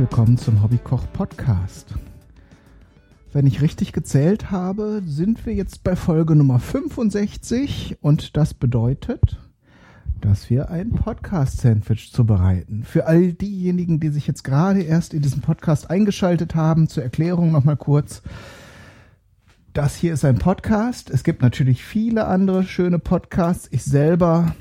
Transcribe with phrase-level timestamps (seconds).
[0.00, 1.94] willkommen zum Hobbykoch Podcast.
[3.34, 9.38] Wenn ich richtig gezählt habe, sind wir jetzt bei Folge Nummer 65 und das bedeutet,
[10.22, 12.82] dass wir ein Podcast-Sandwich zubereiten.
[12.82, 17.52] Für all diejenigen, die sich jetzt gerade erst in diesen Podcast eingeschaltet haben, zur Erklärung
[17.52, 18.22] nochmal kurz.
[19.74, 21.10] Das hier ist ein Podcast.
[21.10, 23.68] Es gibt natürlich viele andere schöne Podcasts.
[23.70, 24.54] Ich selber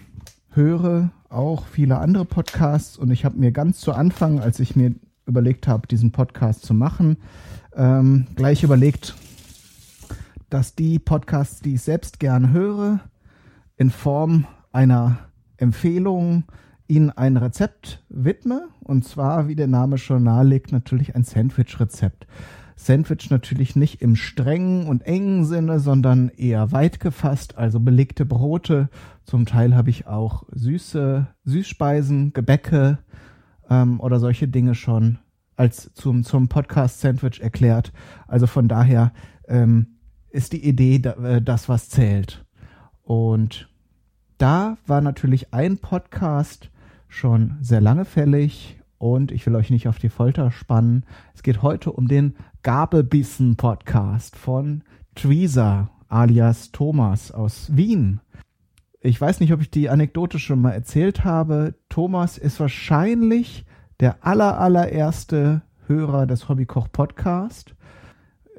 [0.49, 4.95] höre auch viele andere Podcasts und ich habe mir ganz zu Anfang, als ich mir
[5.29, 7.17] überlegt habe, diesen Podcast zu machen,
[7.75, 9.15] ähm, gleich überlegt,
[10.49, 12.99] dass die Podcasts, die ich selbst gerne höre,
[13.77, 15.19] in Form einer
[15.57, 16.43] Empfehlung
[16.87, 18.67] Ihnen ein Rezept widme.
[18.83, 22.25] Und zwar, wie der Name schon nahelegt, natürlich ein Sandwich-Rezept.
[22.75, 28.89] Sandwich natürlich nicht im strengen und engen Sinne, sondern eher weit gefasst, also belegte Brote.
[29.25, 32.97] Zum Teil habe ich auch süße Süßspeisen, Gebäcke
[33.69, 35.19] ähm, oder solche Dinge schon
[35.55, 37.91] als zum, zum Podcast Sandwich erklärt.
[38.27, 39.11] Also von daher
[39.47, 42.45] ähm, ist die Idee da, äh, das, was zählt.
[43.03, 43.69] Und
[44.37, 46.69] da war natürlich ein Podcast
[47.07, 51.05] schon sehr lange fällig und ich will euch nicht auf die Folter spannen.
[51.33, 54.83] Es geht heute um den Gabelbissen Podcast von
[55.15, 58.21] Theresa alias Thomas aus Wien.
[59.01, 61.73] Ich weiß nicht, ob ich die Anekdote schon mal erzählt habe.
[61.87, 63.65] Thomas ist wahrscheinlich
[64.01, 67.75] der aller, allererste Hörer des Hobbykoch Podcast.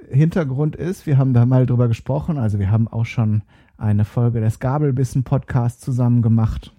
[0.08, 3.42] Hintergrund ist, wir haben da mal drüber gesprochen, also wir haben auch schon
[3.76, 6.74] eine Folge des Gabelbissen Podcasts zusammen gemacht.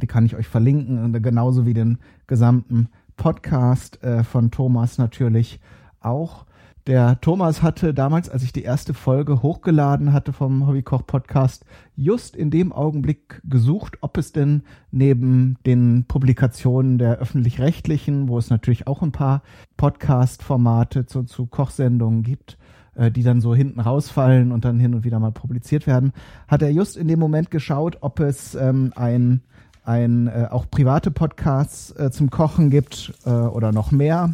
[0.00, 5.60] Die kann ich euch verlinken, genauso wie den gesamten Podcast äh, von Thomas natürlich
[6.00, 6.46] auch.
[6.88, 12.34] Der Thomas hatte damals, als ich die erste Folge hochgeladen hatte vom Hobbykoch Podcast, just
[12.34, 18.86] in dem Augenblick gesucht, ob es denn neben den Publikationen der öffentlich-rechtlichen, wo es natürlich
[18.86, 19.42] auch ein paar
[19.76, 22.56] Podcast-Formate zu, zu Kochsendungen gibt,
[22.94, 26.14] äh, die dann so hinten rausfallen und dann hin und wieder mal publiziert werden,
[26.46, 29.42] hat er just in dem Moment geschaut, ob es ähm, ein,
[29.84, 34.32] ein äh, auch private Podcasts äh, zum Kochen gibt äh, oder noch mehr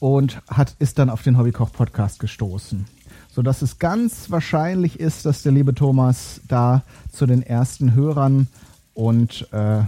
[0.00, 2.86] und hat, ist dann auf den Hobbykoch-Podcast gestoßen.
[3.30, 6.82] So dass es ganz wahrscheinlich ist, dass der liebe Thomas da
[7.12, 8.48] zu den ersten Hörern
[8.94, 9.82] und äh,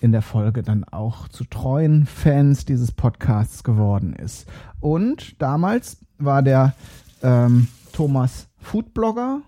[0.00, 4.46] in der Folge dann auch zu treuen Fans dieses Podcasts geworden ist.
[4.80, 6.74] Und damals war der
[7.22, 9.42] ähm, Thomas Foodblogger,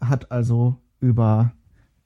[0.00, 1.52] hat also über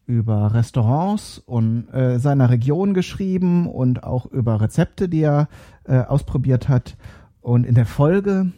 [0.06, 5.48] über Restaurants und äh, seiner Region geschrieben und auch über Rezepte, die er
[5.86, 6.96] äh, ausprobiert hat.
[7.40, 8.52] Und in der Folge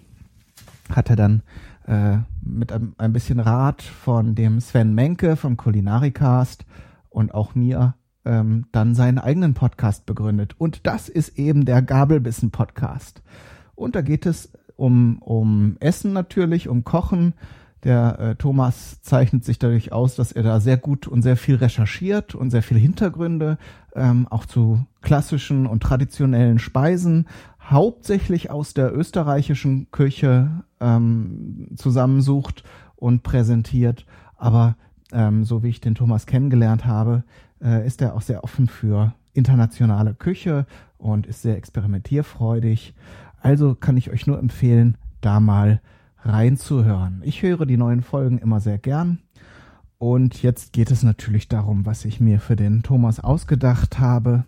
[0.90, 1.42] hat er dann
[1.86, 6.64] äh, mit einem, ein bisschen Rat von dem Sven Menke vom Kulinaricast
[7.10, 7.94] und auch mir
[8.24, 10.54] ähm, dann seinen eigenen Podcast begründet.
[10.58, 13.22] Und das ist eben der Gabelbissen Podcast.
[13.74, 17.34] Und da geht es um, um Essen natürlich, um Kochen,
[17.86, 21.54] der äh, Thomas zeichnet sich dadurch aus, dass er da sehr gut und sehr viel
[21.54, 23.58] recherchiert und sehr viele Hintergründe
[23.94, 27.28] ähm, auch zu klassischen und traditionellen Speisen,
[27.62, 32.64] hauptsächlich aus der österreichischen Küche ähm, zusammensucht
[32.96, 34.04] und präsentiert.
[34.36, 34.74] Aber
[35.12, 37.22] ähm, so wie ich den Thomas kennengelernt habe,
[37.62, 40.66] äh, ist er auch sehr offen für internationale Küche
[40.98, 42.94] und ist sehr experimentierfreudig.
[43.40, 45.80] Also kann ich euch nur empfehlen, da mal
[46.26, 47.22] reinzuhören.
[47.24, 49.18] Ich höre die neuen Folgen immer sehr gern.
[49.98, 54.44] Und jetzt geht es natürlich darum, was ich mir für den Thomas ausgedacht habe.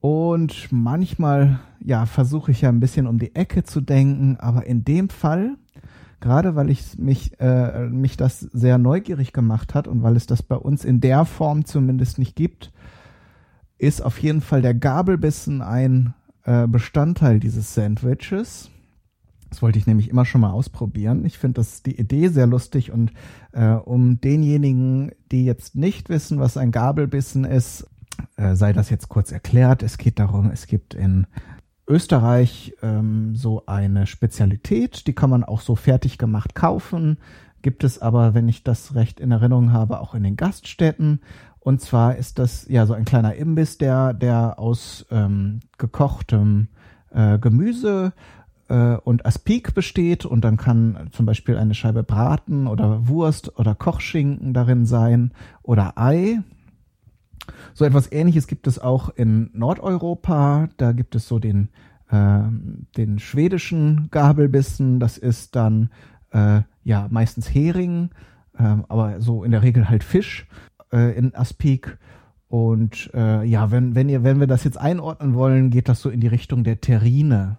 [0.00, 4.84] Und manchmal, ja, versuche ich ja ein bisschen um die Ecke zu denken, aber in
[4.84, 5.56] dem Fall,
[6.20, 10.42] gerade weil ich mich, äh, mich das sehr neugierig gemacht hat und weil es das
[10.42, 12.72] bei uns in der Form zumindest nicht gibt,
[13.76, 18.70] ist auf jeden Fall der Gabelbissen ein äh, Bestandteil dieses Sandwiches.
[19.50, 21.24] Das wollte ich nämlich immer schon mal ausprobieren.
[21.24, 23.12] Ich finde das die Idee sehr lustig und
[23.52, 27.86] äh, um denjenigen, die jetzt nicht wissen, was ein Gabelbissen ist,
[28.36, 29.82] äh, sei das jetzt kurz erklärt.
[29.82, 31.26] Es geht darum, es gibt in
[31.88, 37.18] Österreich ähm, so eine Spezialität, die kann man auch so fertig gemacht kaufen.
[37.62, 41.20] Gibt es aber, wenn ich das recht in Erinnerung habe, auch in den Gaststätten.
[41.58, 46.68] Und zwar ist das ja so ein kleiner Imbiss, der, der aus ähm, gekochtem
[47.10, 48.12] äh, Gemüse
[48.70, 53.74] äh, und Aspik besteht und dann kann zum Beispiel eine Scheibe Braten oder Wurst oder
[53.74, 55.32] Kochschinken darin sein
[55.62, 56.38] oder Ei.
[57.74, 60.68] So etwas ähnliches gibt es auch in Nordeuropa.
[60.76, 61.68] Da gibt es so den,
[62.10, 62.42] äh,
[62.96, 65.00] den schwedischen Gabelbissen.
[65.00, 65.90] Das ist dann
[66.30, 68.10] äh, ja meistens Hering,
[68.56, 70.46] äh, aber so in der Regel halt Fisch
[70.92, 71.98] äh, in Aspik.
[72.46, 76.08] Und äh, ja, wenn, wenn ihr, wenn wir das jetzt einordnen wollen, geht das so
[76.08, 77.58] in die Richtung der Terrine.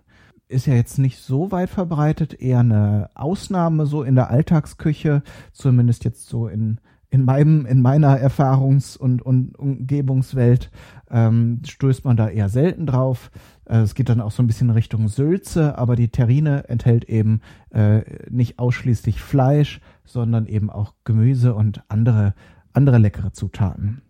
[0.51, 6.03] Ist ja jetzt nicht so weit verbreitet, eher eine Ausnahme so in der Alltagsküche, zumindest
[6.03, 10.69] jetzt so in, in meinem, in meiner Erfahrungs- und, und Umgebungswelt
[11.09, 13.31] ähm, stößt man da eher selten drauf.
[13.63, 17.39] Äh, es geht dann auch so ein bisschen Richtung Sülze, aber die Terrine enthält eben
[17.69, 22.33] äh, nicht ausschließlich Fleisch, sondern eben auch Gemüse und andere,
[22.73, 24.01] andere leckere Zutaten.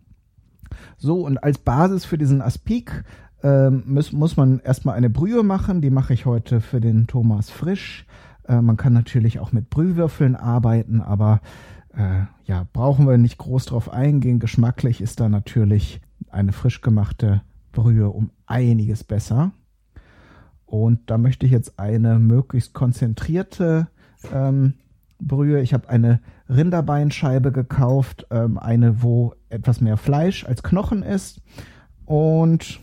[0.96, 3.04] So, und als Basis für diesen Aspik
[3.42, 5.80] ähm, muss, muss man erstmal eine Brühe machen.
[5.80, 8.06] Die mache ich heute für den Thomas frisch.
[8.46, 11.40] Äh, man kann natürlich auch mit Brühwürfeln arbeiten, aber
[11.94, 14.38] äh, ja, brauchen wir nicht groß drauf eingehen.
[14.38, 16.00] Geschmacklich ist da natürlich
[16.30, 17.42] eine frisch gemachte
[17.72, 19.52] Brühe um einiges besser.
[20.66, 23.88] Und da möchte ich jetzt eine möglichst konzentrierte
[24.32, 24.74] ähm,
[25.18, 25.60] Brühe.
[25.60, 31.42] Ich habe eine Rinderbeinscheibe gekauft, ähm, eine, wo etwas mehr Fleisch als Knochen ist.
[32.06, 32.80] Und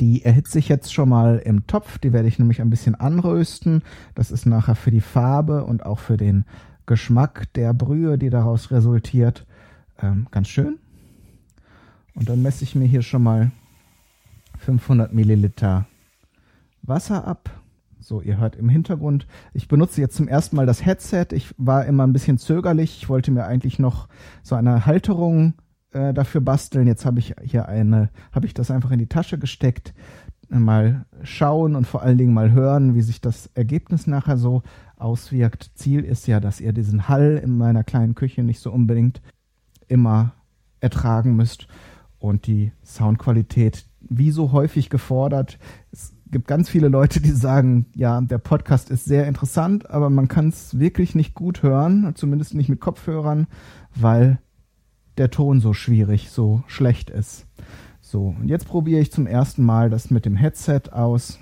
[0.00, 1.98] die erhitze ich jetzt schon mal im Topf.
[1.98, 3.82] Die werde ich nämlich ein bisschen anrösten.
[4.14, 6.44] Das ist nachher für die Farbe und auch für den
[6.86, 9.46] Geschmack der Brühe, die daraus resultiert,
[10.02, 10.78] ähm, ganz schön.
[12.14, 13.50] Und dann messe ich mir hier schon mal
[14.58, 15.86] 500 Milliliter
[16.82, 17.50] Wasser ab.
[18.00, 19.26] So, ihr hört im Hintergrund.
[19.54, 21.28] Ich benutze jetzt zum ersten Mal das Headset.
[21.32, 22.98] Ich war immer ein bisschen zögerlich.
[22.98, 24.08] Ich wollte mir eigentlich noch
[24.42, 25.54] so eine Halterung
[25.94, 26.86] äh, dafür basteln.
[26.86, 29.94] Jetzt habe ich hier eine, habe ich das einfach in die Tasche gesteckt.
[30.48, 34.62] Mal schauen und vor allen Dingen mal hören, wie sich das Ergebnis nachher so
[34.96, 35.70] auswirkt.
[35.74, 39.22] Ziel ist ja, dass ihr diesen Hall in meiner kleinen Küche nicht so unbedingt
[39.88, 40.34] immer
[40.80, 41.66] ertragen müsst
[42.18, 45.58] und die Soundqualität, wie so häufig gefordert,
[45.92, 50.28] es gibt ganz viele Leute, die sagen, ja, der Podcast ist sehr interessant, aber man
[50.28, 53.46] kann es wirklich nicht gut hören, zumindest nicht mit Kopfhörern,
[53.94, 54.38] weil
[55.18, 57.46] der Ton so schwierig, so schlecht ist.
[58.00, 61.38] So, und jetzt probiere ich zum ersten Mal das mit dem Headset aus.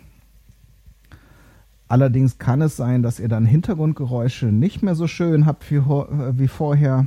[1.88, 6.48] Allerdings kann es sein, dass ihr dann Hintergrundgeräusche nicht mehr so schön habt wie, wie
[6.48, 7.06] vorher.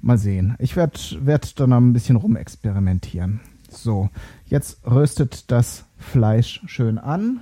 [0.00, 0.54] Mal sehen.
[0.58, 3.40] Ich werde werd dann ein bisschen rumexperimentieren.
[3.68, 4.10] So,
[4.46, 7.40] jetzt röstet das Fleisch schön an.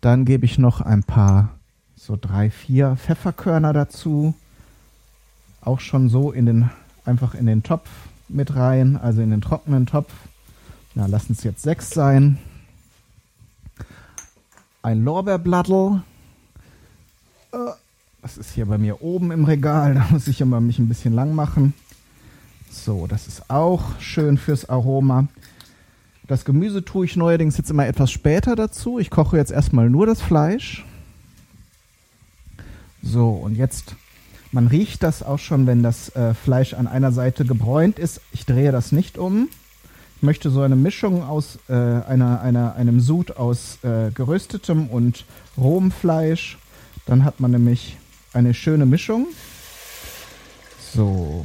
[0.00, 1.50] Dann gebe ich noch ein paar,
[1.94, 4.34] so drei, vier Pfefferkörner dazu.
[5.60, 6.70] Auch schon so in den,
[7.06, 7.88] einfach in den Topf
[8.28, 10.12] mit rein, also in den trockenen Topf.
[10.94, 12.38] Na, lassen es jetzt sechs sein.
[14.82, 16.02] Ein Lorbeerblattel.
[17.52, 17.56] Äh,
[18.22, 19.94] das ist hier bei mir oben im Regal.
[19.94, 21.74] Da muss ich immer mich ein bisschen lang machen.
[22.70, 25.28] So, das ist auch schön fürs Aroma.
[26.26, 28.98] Das Gemüse tue ich neuerdings jetzt immer etwas später dazu.
[28.98, 30.84] Ich koche jetzt erstmal nur das Fleisch.
[33.02, 33.94] So, und jetzt,
[34.52, 38.20] man riecht das auch schon, wenn das äh, Fleisch an einer Seite gebräunt ist.
[38.32, 39.48] Ich drehe das nicht um.
[40.16, 45.24] Ich möchte so eine Mischung aus äh, einer, einer, einem Sud aus äh, geröstetem und
[45.58, 46.58] rohem Fleisch.
[47.04, 47.96] Dann hat man nämlich
[48.32, 49.26] eine schöne Mischung.
[50.94, 51.44] So,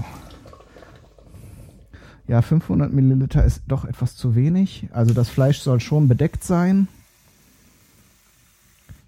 [2.32, 4.88] ja, 500 Milliliter ist doch etwas zu wenig.
[4.94, 6.88] Also das Fleisch soll schon bedeckt sein.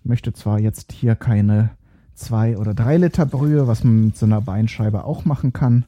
[0.03, 1.69] Ich möchte zwar jetzt hier keine
[2.15, 5.85] 2 oder 3 Liter Brühe, was man mit so einer Beinscheibe auch machen kann,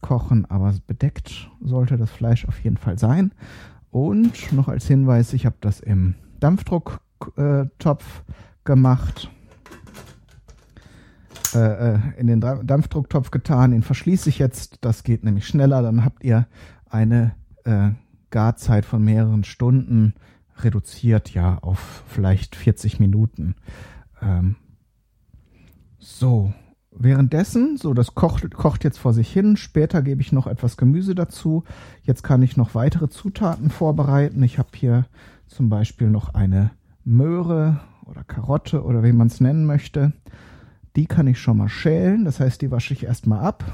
[0.00, 3.32] kochen, aber bedeckt sollte das Fleisch auf jeden Fall sein.
[3.90, 8.22] Und noch als Hinweis, ich habe das im Dampfdrucktopf
[8.64, 9.30] gemacht.
[11.54, 13.72] Äh, äh, in den Dampfdrucktopf getan.
[13.72, 14.78] Den verschließe ich jetzt.
[14.80, 15.82] Das geht nämlich schneller.
[15.82, 16.46] Dann habt ihr
[16.88, 17.90] eine äh,
[18.30, 20.14] Garzeit von mehreren Stunden
[20.58, 23.54] reduziert ja auf vielleicht 40 Minuten.
[24.22, 24.56] Ähm,
[26.02, 26.52] so,
[26.90, 29.56] währenddessen, so das kocht, kocht jetzt vor sich hin.
[29.56, 31.62] Später gebe ich noch etwas Gemüse dazu.
[32.02, 34.42] Jetzt kann ich noch weitere Zutaten vorbereiten.
[34.42, 35.06] Ich habe hier
[35.46, 36.72] zum Beispiel noch eine
[37.04, 40.12] Möhre oder Karotte oder wie man es nennen möchte.
[40.96, 43.64] Die kann ich schon mal schälen, das heißt, die wasche ich erstmal ab.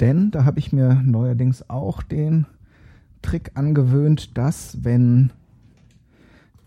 [0.00, 2.46] Denn da habe ich mir neuerdings auch den
[3.22, 5.30] Trick angewöhnt, dass wenn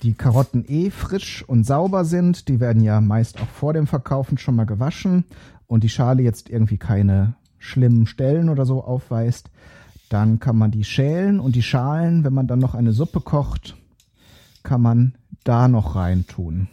[0.04, 4.38] die Karotten eh frisch und sauber sind, die werden ja meist auch vor dem Verkaufen
[4.38, 5.26] schon mal gewaschen
[5.66, 9.50] und die Schale jetzt irgendwie keine schlimmen Stellen oder so aufweist,
[10.10, 13.76] dann kann man die schälen und die Schalen, wenn man dann noch eine Suppe kocht,
[14.64, 16.68] kann man da noch rein tun.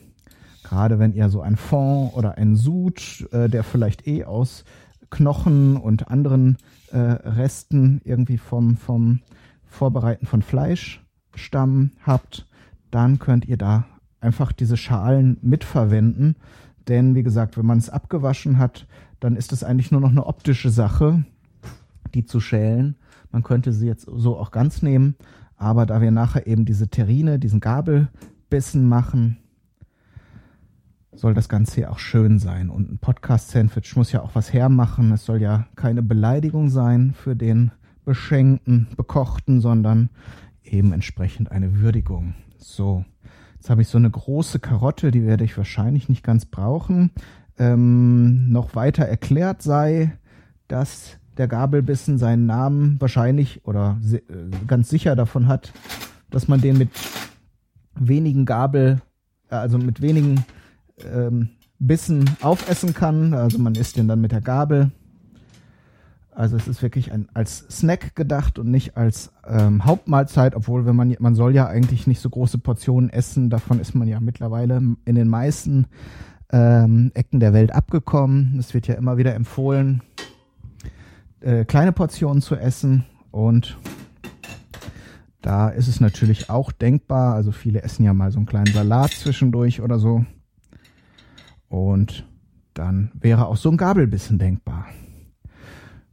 [0.63, 4.65] Gerade wenn ihr so ein Fond oder ein Sud, äh, der vielleicht eh aus
[5.11, 6.57] Knochen und anderen
[6.91, 9.21] äh, Resten irgendwie vom, vom
[9.65, 12.47] Vorbereiten von Fleischstamm habt,
[12.95, 13.87] dann könnt ihr da
[14.21, 16.37] einfach diese Schalen mitverwenden.
[16.89, 18.87] Denn wie gesagt, wenn man es abgewaschen hat,
[19.21, 21.25] dann ist es eigentlich nur noch eine optische Sache.
[22.15, 22.95] die zu schälen.
[23.33, 25.17] Man könnte sie jetzt so auch ganz nehmen,
[25.57, 29.39] aber da wir nachher eben diese Terrine, diesen Gabelbissen machen,
[31.13, 32.71] soll das Ganze ja auch schön sein.
[32.71, 35.13] Und ein Podcast-Sandwich muss ja auch was hermachen.
[35.13, 37.73] Es soll ja keine Beleidigung sein für den
[38.05, 40.11] Beschenkten, Bekochten, sondern
[40.63, 42.35] eben entsprechend eine Würdigung.
[42.67, 43.05] So,
[43.57, 47.11] jetzt habe ich so eine große Karotte, die werde ich wahrscheinlich nicht ganz brauchen.
[47.59, 50.17] Ähm, noch weiter erklärt sei,
[50.67, 54.21] dass der Gabelbissen seinen Namen wahrscheinlich oder äh,
[54.67, 55.75] ganz sicher davon hat,
[56.31, 56.89] dass man den mit
[57.97, 59.03] wenigen Gabel,
[59.51, 60.47] äh, also mit wenigen
[61.05, 63.35] ähm, Bissen aufessen kann.
[63.35, 64.91] Also man isst den dann mit der Gabel.
[66.35, 70.97] Also es ist wirklich ein, als Snack gedacht und nicht als ähm, Hauptmahlzeit, obwohl wenn
[70.97, 73.51] man man soll ja eigentlich nicht so große Portionen essen.
[73.51, 75.87] Davon ist man ja mittlerweile in den meisten
[76.51, 78.57] ähm, Ecken der Welt abgekommen.
[78.59, 80.03] Es wird ja immer wieder empfohlen,
[81.41, 83.79] äh, kleine Portionen zu essen und
[85.41, 87.35] da ist es natürlich auch denkbar.
[87.35, 90.25] Also viele essen ja mal so einen kleinen Salat zwischendurch oder so.
[91.69, 92.27] Und
[92.73, 94.87] dann wäre auch so ein Gabelbissen denkbar.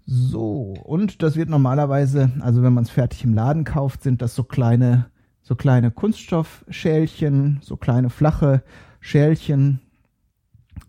[0.05, 4.35] So, und das wird normalerweise, also wenn man es fertig im Laden kauft, sind das
[4.35, 5.07] so kleine,
[5.41, 8.63] so kleine Kunststoffschälchen, so kleine flache
[8.99, 9.79] Schälchen.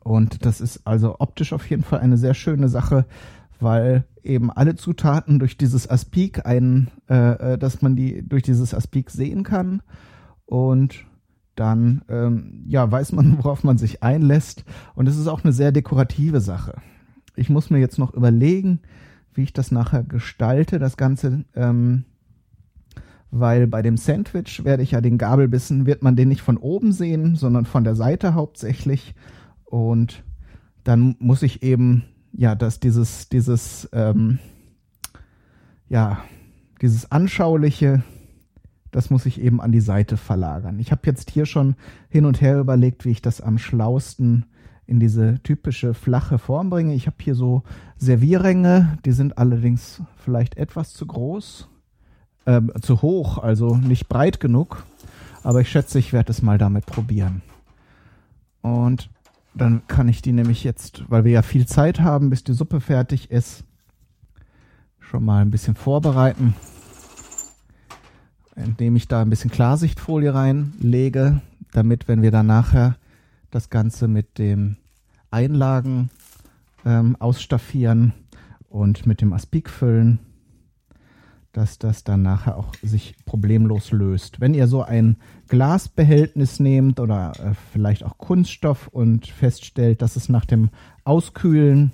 [0.01, 3.07] Und das ist also optisch auf jeden Fall eine sehr schöne Sache,
[3.61, 8.75] weil eben alle Zutaten durch dieses Aspik ein, äh, äh dass man die durch dieses
[8.75, 9.83] Aspik sehen kann.
[10.47, 11.05] Und
[11.55, 14.65] dann ähm, ja, weiß man, worauf man sich einlässt.
[14.95, 16.75] Und es ist auch eine sehr dekorative Sache.
[17.35, 18.81] Ich muss mir jetzt noch überlegen,
[19.35, 22.05] wie ich das nachher gestalte, das Ganze, ähm,
[23.31, 26.93] weil bei dem Sandwich werde ich ja den Gabelbissen, wird man den nicht von oben
[26.93, 29.15] sehen, sondern von der Seite hauptsächlich.
[29.65, 30.23] Und
[30.85, 34.39] dann muss ich eben, ja, dass dieses, dieses, ähm,
[35.89, 36.23] ja,
[36.83, 38.03] dieses anschauliche,
[38.91, 40.79] das muss ich eben an die Seite verlagern.
[40.79, 41.77] Ich habe jetzt hier schon
[42.11, 44.45] hin und her überlegt, wie ich das am schlausten
[44.93, 46.95] in diese typische flache Form bringe.
[46.95, 47.63] Ich habe hier so
[47.97, 51.67] Servierränge, die sind allerdings vielleicht etwas zu groß,
[52.45, 54.85] äh, zu hoch, also nicht breit genug.
[55.43, 57.41] Aber ich schätze, ich werde es mal damit probieren.
[58.61, 59.09] Und
[59.55, 62.81] dann kann ich die nämlich jetzt, weil wir ja viel Zeit haben, bis die Suppe
[62.81, 63.65] fertig ist,
[65.01, 66.55] schon mal ein bisschen vorbereiten
[68.55, 71.41] indem ich da ein bisschen Klarsichtfolie reinlege,
[71.73, 72.97] damit, wenn wir dann nachher
[73.51, 74.77] das Ganze mit dem
[75.33, 76.11] Einlagen
[76.85, 78.13] ähm, ausstaffieren
[78.69, 80.19] und mit dem Aspik füllen,
[81.53, 84.41] dass das dann nachher auch sich problemlos löst.
[84.41, 85.17] Wenn ihr so ein
[85.49, 90.71] Glasbehältnis nehmt oder äh, vielleicht auch Kunststoff und feststellt, dass es nach dem
[91.05, 91.93] Auskühlen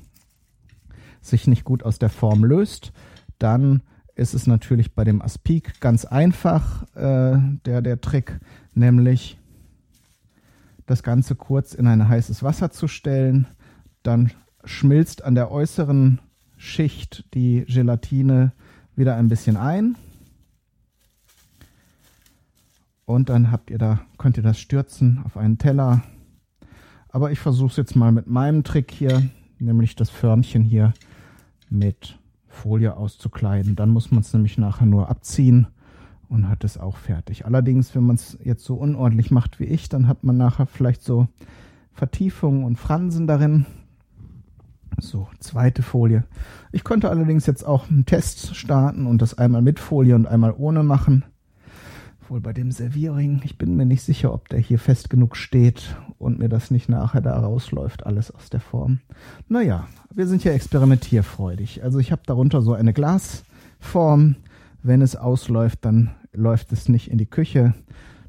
[1.21, 2.93] sich nicht gut aus der Form löst,
[3.39, 3.83] dann
[4.15, 8.39] ist es natürlich bei dem Aspik ganz einfach, äh, der, der Trick,
[8.75, 9.39] nämlich
[10.89, 13.47] das Ganze kurz in ein heißes Wasser zu stellen.
[14.03, 14.33] Dann
[14.65, 16.21] schmilzt an der äußeren
[16.57, 18.53] Schicht die Gelatine
[18.97, 19.97] wieder ein bisschen ein.
[23.05, 26.03] Und dann habt ihr da, könnt ihr das stürzen auf einen Teller.
[27.11, 29.23] Aber ich versuche es jetzt mal mit meinem Trick hier,
[29.59, 30.95] nämlich das Förmchen hier
[31.69, 32.19] mit
[32.49, 33.77] Folie auszukleiden.
[33.77, 35.69] Dann muss man es nämlich nachher nur abziehen
[36.29, 37.47] und hat es auch fertig.
[37.47, 41.03] Allerdings, wenn man es jetzt so unordentlich macht wie ich, dann hat man nachher vielleicht
[41.03, 41.29] so
[41.93, 43.67] Vertiefungen und Fransen darin.
[45.01, 46.25] So, zweite Folie.
[46.73, 50.55] Ich könnte allerdings jetzt auch einen Test starten und das einmal mit Folie und einmal
[50.57, 51.25] ohne machen.
[52.29, 53.41] Wohl bei dem Servierring.
[53.45, 56.89] Ich bin mir nicht sicher, ob der hier fest genug steht und mir das nicht
[56.89, 58.99] nachher da rausläuft, alles aus der Form.
[59.49, 61.83] Naja, wir sind ja experimentierfreudig.
[61.83, 64.37] Also ich habe darunter so eine Glasform.
[64.83, 67.75] Wenn es ausläuft, dann läuft es nicht in die Küche.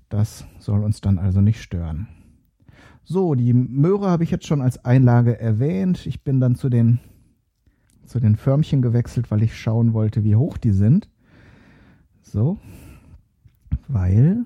[0.10, 2.08] Das soll uns dann also nicht stören.
[3.03, 6.06] So, die Möhre habe ich jetzt schon als Einlage erwähnt.
[6.06, 7.00] Ich bin dann zu den,
[8.06, 11.10] zu den Förmchen gewechselt, weil ich schauen wollte, wie hoch die sind.
[12.22, 12.60] So,
[13.88, 14.46] weil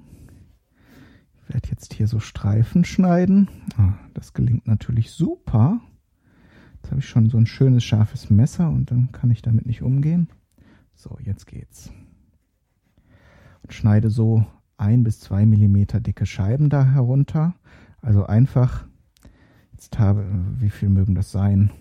[1.35, 3.49] ich werde jetzt hier so Streifen schneiden.
[3.77, 5.81] Ah, das gelingt natürlich super.
[6.75, 9.81] Jetzt habe ich schon so ein schönes scharfes Messer und dann kann ich damit nicht
[9.81, 10.29] umgehen.
[10.95, 11.91] So, jetzt geht's.
[13.61, 14.45] Und schneide so
[14.77, 17.55] ein bis zwei Millimeter dicke Scheiben da herunter.
[18.01, 18.85] Also einfach,
[19.71, 20.25] jetzt habe,
[20.57, 21.71] wie viel mögen das sein?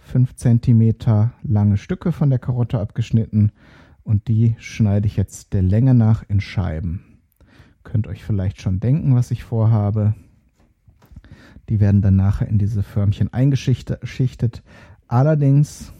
[0.00, 3.52] Fünf Zentimeter lange Stücke von der Karotte abgeschnitten
[4.02, 7.18] und die schneide ich jetzt der Länge nach in Scheiben.
[7.82, 10.14] Könnt euch vielleicht schon denken, was ich vorhabe.
[11.68, 14.62] Die werden dann nachher in diese Förmchen eingeschichtet.
[15.08, 15.92] Allerdings,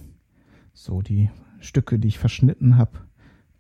[0.73, 1.31] so die
[1.67, 2.93] Stücke, die ich verschnitten habe,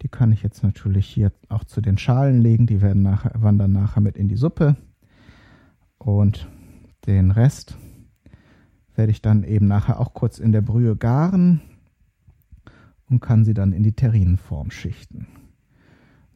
[0.02, 2.66] die kann ich jetzt natürlich hier auch zu den Schalen legen.
[2.66, 4.76] Die werden nachher, wandern nachher mit in die Suppe.
[5.98, 6.48] Und
[7.06, 7.76] den Rest
[8.94, 11.60] werde ich dann eben nachher auch kurz in der Brühe garen
[13.08, 15.26] und kann sie dann in die Terrinenform schichten.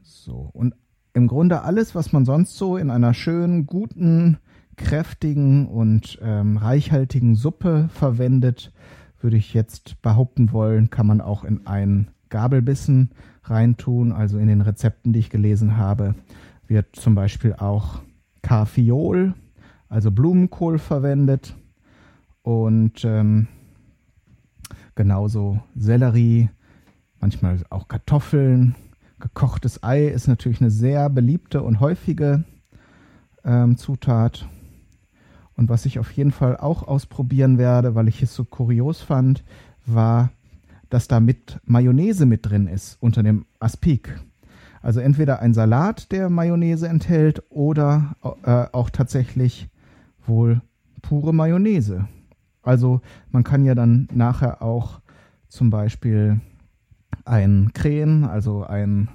[0.03, 0.75] So, und
[1.13, 4.39] im Grunde alles, was man sonst so in einer schönen, guten,
[4.77, 8.73] kräftigen und ähm, reichhaltigen Suppe verwendet,
[9.21, 13.11] würde ich jetzt behaupten wollen, kann man auch in einen Gabelbissen
[13.45, 14.13] reintun.
[14.13, 16.15] Also in den Rezepten, die ich gelesen habe,
[16.67, 18.01] wird zum Beispiel auch
[18.43, 19.35] Karfiol,
[19.89, 21.57] also Blumenkohl verwendet
[22.43, 23.49] und ähm,
[24.95, 26.49] genauso Sellerie,
[27.21, 28.75] manchmal auch Kartoffeln.
[29.19, 32.45] Gekochtes Ei ist natürlich eine sehr beliebte und häufige
[33.45, 34.49] ähm, Zutat.
[35.57, 39.45] Und was ich auf jeden Fall auch ausprobieren werde, weil ich es so kurios fand,
[39.87, 40.31] war,
[40.89, 44.19] dass da mit Mayonnaise mit drin ist unter dem Aspik.
[44.83, 49.69] Also entweder ein Salat, der Mayonnaise enthält, oder äh, auch tatsächlich
[50.27, 50.63] wohl
[51.03, 52.07] pure Mayonnaise.
[52.63, 55.01] Also man kann ja dann nachher auch
[55.49, 56.41] zum Beispiel
[57.25, 59.09] ein Krähen, also ein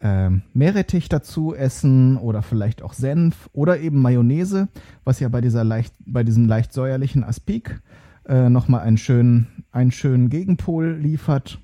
[0.00, 4.68] äh, Meerrettich dazu essen oder vielleicht auch Senf oder eben Mayonnaise,
[5.04, 7.80] was ja bei, dieser leicht, bei diesem leicht säuerlichen Aspik
[8.26, 11.58] äh, nochmal einen schönen, einen schönen Gegenpol liefert.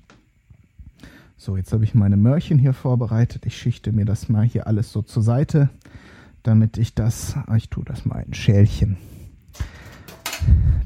[1.35, 3.45] So, jetzt habe ich meine Möhrchen hier vorbereitet.
[3.45, 5.69] Ich schichte mir das mal hier alles so zur Seite,
[6.41, 8.97] damit ich das, ah, ich tue das mal in Schälchen,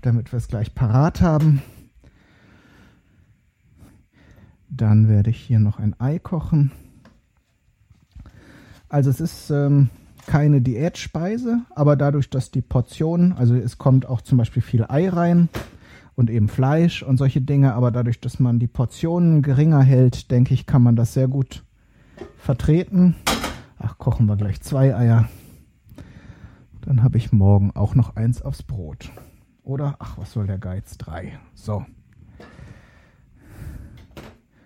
[0.01, 1.61] damit wir es gleich parat haben.
[4.69, 6.71] Dann werde ich hier noch ein Ei kochen.
[8.89, 9.89] Also es ist ähm,
[10.27, 15.09] keine Diätspeise, aber dadurch, dass die Portion, also es kommt auch zum Beispiel viel Ei
[15.09, 15.49] rein
[16.15, 20.53] und eben Fleisch und solche Dinge, aber dadurch, dass man die Portionen geringer hält, denke
[20.53, 21.63] ich, kann man das sehr gut
[22.37, 23.15] vertreten.
[23.79, 25.29] Ach, kochen wir gleich zwei Eier.
[26.81, 29.11] Dann habe ich morgen auch noch eins aufs Brot.
[29.63, 30.97] Oder, ach, was soll der Geiz?
[30.97, 31.37] Drei.
[31.53, 31.85] So.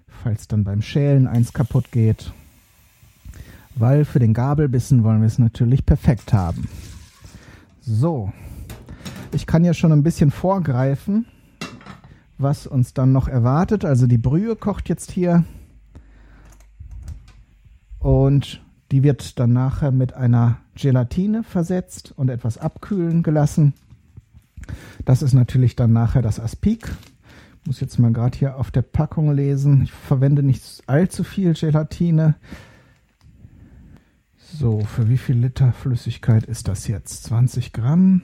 [0.08, 2.32] Falls dann beim Schälen eins kaputt geht,
[3.76, 6.68] weil für den Gabelbissen wollen wir es natürlich perfekt haben.
[7.82, 8.32] So,
[9.34, 11.26] ich kann ja schon ein bisschen vorgreifen,
[12.38, 13.86] was uns dann noch erwartet.
[13.86, 15.44] Also die Brühe kocht jetzt hier
[18.00, 23.74] und die wird dann nachher mit einer Gelatine versetzt und etwas abkühlen gelassen.
[25.06, 26.92] Das ist natürlich dann nachher das Aspik.
[27.62, 29.84] Ich muss jetzt mal gerade hier auf der Packung lesen.
[29.84, 32.36] Ich verwende nicht allzu viel Gelatine.
[34.54, 37.24] So, für wie viel Liter Flüssigkeit ist das jetzt?
[37.24, 38.22] 20 Gramm.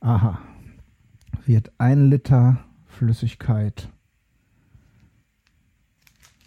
[0.00, 0.40] Aha.
[1.46, 3.88] Wird ein Liter Flüssigkeit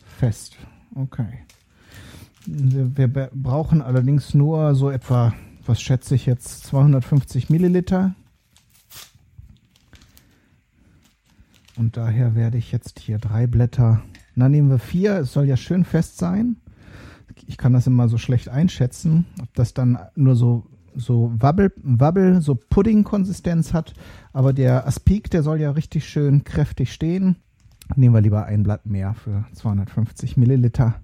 [0.05, 0.55] fest.
[0.93, 1.45] Okay.
[2.45, 5.33] Wir, wir brauchen allerdings nur so etwa,
[5.65, 8.13] was schätze ich jetzt, 250 Milliliter.
[11.75, 14.03] Und daher werde ich jetzt hier drei Blätter,
[14.35, 16.57] na nehmen wir vier, es soll ja schön fest sein
[17.47, 20.63] ich kann das immer so schlecht einschätzen, ob das dann nur so
[20.97, 23.93] so Wabbel, Wabbel so Pudding-Konsistenz hat.
[24.33, 27.35] Aber der Aspik, der soll ja richtig schön kräftig stehen.
[27.95, 30.95] Nehmen wir lieber ein Blatt mehr für 250 Milliliter.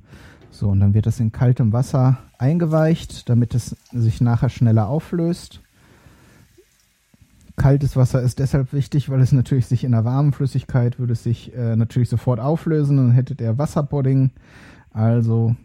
[0.49, 5.61] So, und dann wird das in kaltem Wasser eingeweicht, damit es sich nachher schneller auflöst.
[7.55, 11.23] Kaltes Wasser ist deshalb wichtig, weil es natürlich sich in der warmen Flüssigkeit würde es
[11.23, 14.31] sich äh, natürlich sofort auflösen und dann hättet ihr Wasserpudding.
[14.91, 15.55] Also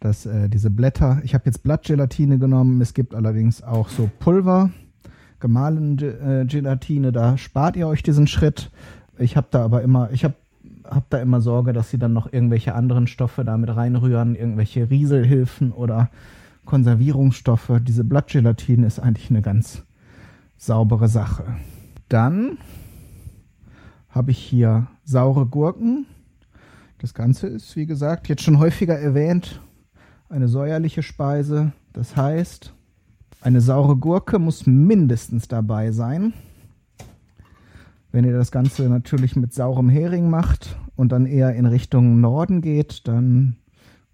[0.00, 4.70] dass äh, diese Blätter, ich habe jetzt Blattgelatine genommen, es gibt allerdings auch so Pulver,
[5.40, 8.70] gemahlene äh, Gelatine, da spart ihr euch diesen Schritt.
[9.18, 10.34] Ich habe da aber immer, ich habe
[10.84, 15.72] hab da immer Sorge, dass sie dann noch irgendwelche anderen Stoffe damit reinrühren, irgendwelche Rieselhilfen
[15.72, 16.10] oder
[16.64, 17.80] Konservierungsstoffe.
[17.82, 19.84] Diese Blattgelatine ist eigentlich eine ganz
[20.56, 21.44] saubere Sache.
[22.08, 22.58] Dann
[24.08, 26.06] habe ich hier saure Gurken.
[26.98, 29.60] Das Ganze ist, wie gesagt, jetzt schon häufiger erwähnt,
[30.28, 31.72] eine säuerliche Speise.
[31.92, 32.72] Das heißt,
[33.40, 36.32] eine saure Gurke muss mindestens dabei sein.
[38.12, 42.62] Wenn ihr das Ganze natürlich mit saurem Hering macht und dann eher in Richtung Norden
[42.62, 43.56] geht, dann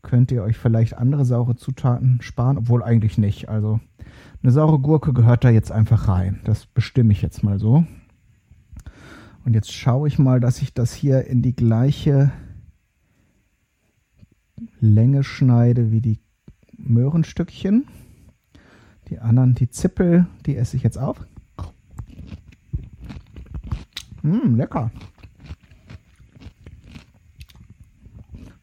[0.02, 3.48] könnt ihr euch vielleicht andere saure Zutaten sparen, obwohl eigentlich nicht.
[3.48, 3.80] Also
[4.42, 6.40] eine saure Gurke gehört da jetzt einfach rein.
[6.44, 7.84] Das bestimme ich jetzt mal so.
[9.44, 12.32] Und jetzt schaue ich mal, dass ich das hier in die gleiche
[14.82, 16.18] Länge schneide wie die
[16.76, 17.86] Möhrenstückchen.
[19.08, 21.24] Die anderen, die Zippel, die esse ich jetzt auf.
[24.22, 24.90] Mmh, lecker.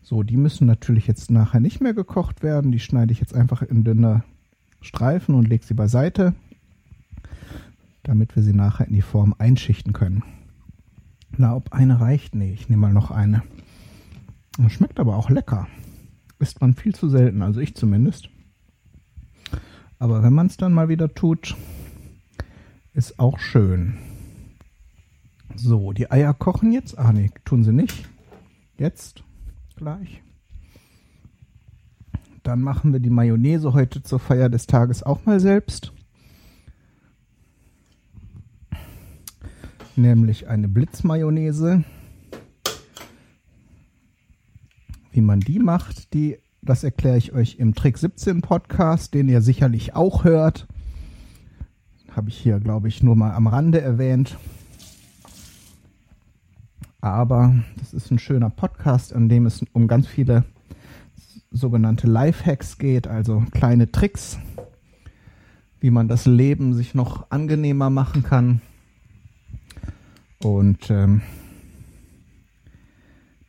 [0.02, 2.74] So, die müssen natürlich jetzt nachher nicht mehr gekocht werden.
[2.74, 4.24] Die schneide ich jetzt einfach in dünne
[4.82, 6.34] Streifen und lege sie beiseite,
[8.04, 10.24] damit wir sie nachher in die Form einschichten können.
[11.38, 12.36] Na, ob eine reicht?
[12.36, 13.44] Nee, ich nehme mal noch eine.
[14.68, 15.68] Schmeckt aber auch lecker.
[16.40, 18.30] Isst man viel zu selten, also ich zumindest.
[20.00, 21.56] Aber wenn man es dann mal wieder tut,
[22.94, 23.98] ist auch schön.
[25.56, 26.98] So, die Eier kochen jetzt.
[26.98, 28.08] Ah, nee, tun sie nicht.
[28.78, 29.24] Jetzt
[29.76, 30.24] gleich.
[32.44, 35.92] Dann machen wir die Mayonnaise heute zur Feier des Tages auch mal selbst.
[39.98, 41.84] Nämlich eine Blitzmayonnaise.
[45.12, 49.42] Wie man die macht, die, das erkläre ich euch im Trick 17 Podcast, den ihr
[49.42, 50.68] sicherlich auch hört.
[52.12, 54.38] Habe ich hier, glaube ich, nur mal am Rande erwähnt.
[57.02, 60.44] Aber das ist ein schöner Podcast, an dem es um ganz viele
[61.52, 64.38] sogenannte Lifehacks geht, also kleine Tricks,
[65.80, 68.62] wie man das Leben sich noch angenehmer machen kann.
[70.44, 71.22] Und ähm,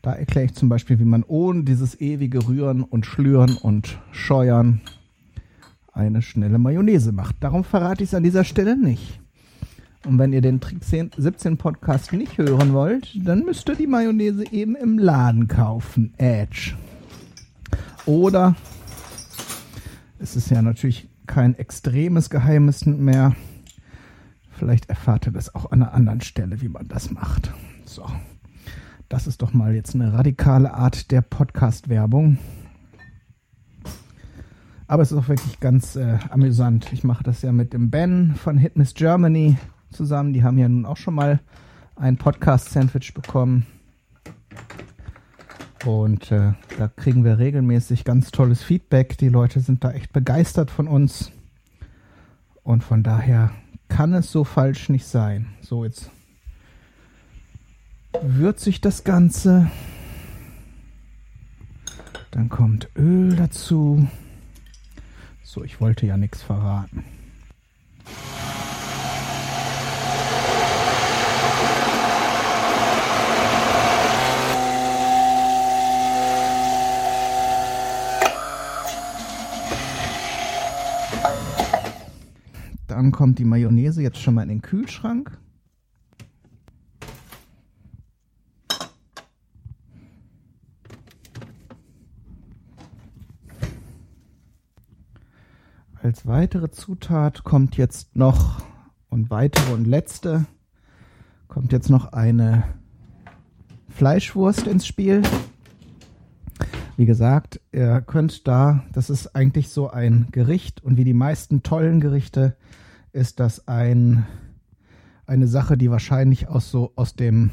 [0.02, 4.80] da erkläre ich zum Beispiel, wie man ohne dieses ewige Rühren und Schlüren und Scheuern
[5.92, 7.36] eine schnelle Mayonnaise macht.
[7.40, 9.20] Darum verrate ich es an dieser Stelle nicht.
[10.06, 13.86] Und wenn ihr den Trick 10, 17 Podcast nicht hören wollt, dann müsst ihr die
[13.86, 16.14] Mayonnaise eben im Laden kaufen.
[16.16, 16.74] Edge.
[18.06, 18.56] Oder
[20.18, 23.36] es ist ja natürlich kein extremes Geheimnis mehr.
[24.52, 27.52] Vielleicht erfahrt ihr das auch an einer anderen Stelle, wie man das macht.
[27.84, 28.04] So.
[29.10, 32.38] Das ist doch mal jetzt eine radikale Art der Podcast-Werbung.
[34.86, 36.92] Aber es ist auch wirklich ganz äh, amüsant.
[36.92, 39.58] Ich mache das ja mit dem Ben von Hitness Germany
[39.90, 40.32] zusammen.
[40.32, 41.40] Die haben ja nun auch schon mal
[41.96, 43.66] ein Podcast-Sandwich bekommen.
[45.84, 49.18] Und äh, da kriegen wir regelmäßig ganz tolles Feedback.
[49.18, 51.32] Die Leute sind da echt begeistert von uns.
[52.62, 53.50] Und von daher
[53.88, 55.46] kann es so falsch nicht sein.
[55.62, 56.12] So, jetzt
[58.22, 59.70] würzig das Ganze.
[62.30, 64.08] Dann kommt Öl dazu.
[65.42, 67.04] So, ich wollte ja nichts verraten.
[82.86, 85.36] Dann kommt die Mayonnaise jetzt schon mal in den Kühlschrank.
[96.10, 98.64] Als weitere Zutat kommt jetzt noch
[99.10, 100.44] und weitere und letzte
[101.46, 102.64] kommt jetzt noch eine
[103.90, 105.22] Fleischwurst ins Spiel.
[106.96, 111.62] Wie gesagt, ihr könnt da, das ist eigentlich so ein Gericht und wie die meisten
[111.62, 112.56] tollen Gerichte
[113.12, 114.26] ist das ein,
[115.26, 117.52] eine Sache, die wahrscheinlich aus so aus dem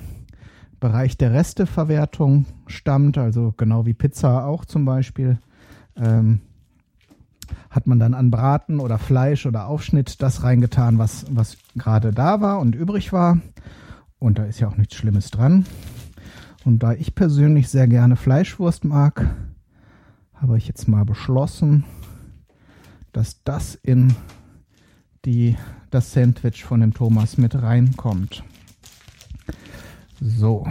[0.79, 5.37] Bereich der Resteverwertung stammt, also genau wie Pizza auch zum Beispiel.
[5.95, 6.41] Ähm,
[7.69, 12.41] hat man dann an Braten oder Fleisch oder Aufschnitt das reingetan, was, was gerade da
[12.41, 13.39] war und übrig war.
[14.19, 15.65] Und da ist ja auch nichts Schlimmes dran.
[16.65, 19.29] Und da ich persönlich sehr gerne Fleischwurst mag,
[20.33, 21.85] habe ich jetzt mal beschlossen,
[23.13, 24.13] dass das in
[25.25, 25.55] die,
[25.89, 28.43] das Sandwich von dem Thomas mit reinkommt.
[30.19, 30.67] So.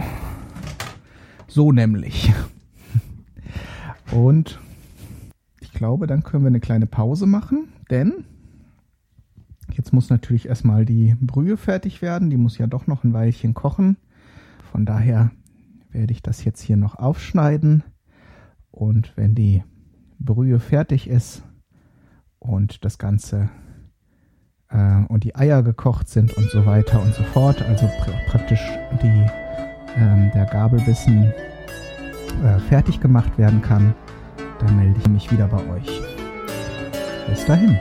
[1.47, 2.31] So nämlich.
[4.11, 4.59] Und
[5.77, 8.25] glaube, dann können wir eine kleine Pause machen, denn
[9.71, 12.29] jetzt muss natürlich erstmal die Brühe fertig werden.
[12.29, 13.97] Die muss ja doch noch ein Weilchen kochen.
[14.71, 15.31] Von daher
[15.91, 17.83] werde ich das jetzt hier noch aufschneiden.
[18.71, 19.63] Und wenn die
[20.19, 21.43] Brühe fertig ist
[22.39, 23.49] und das Ganze
[24.69, 28.61] äh, und die Eier gekocht sind und so weiter und so fort, also pr praktisch
[29.01, 29.25] die,
[29.95, 31.31] ähm, der Gabelbissen
[32.43, 33.95] äh, fertig gemacht werden kann,
[34.59, 36.01] dann melde ich mich wieder bei euch.
[37.27, 37.77] Bis dahin.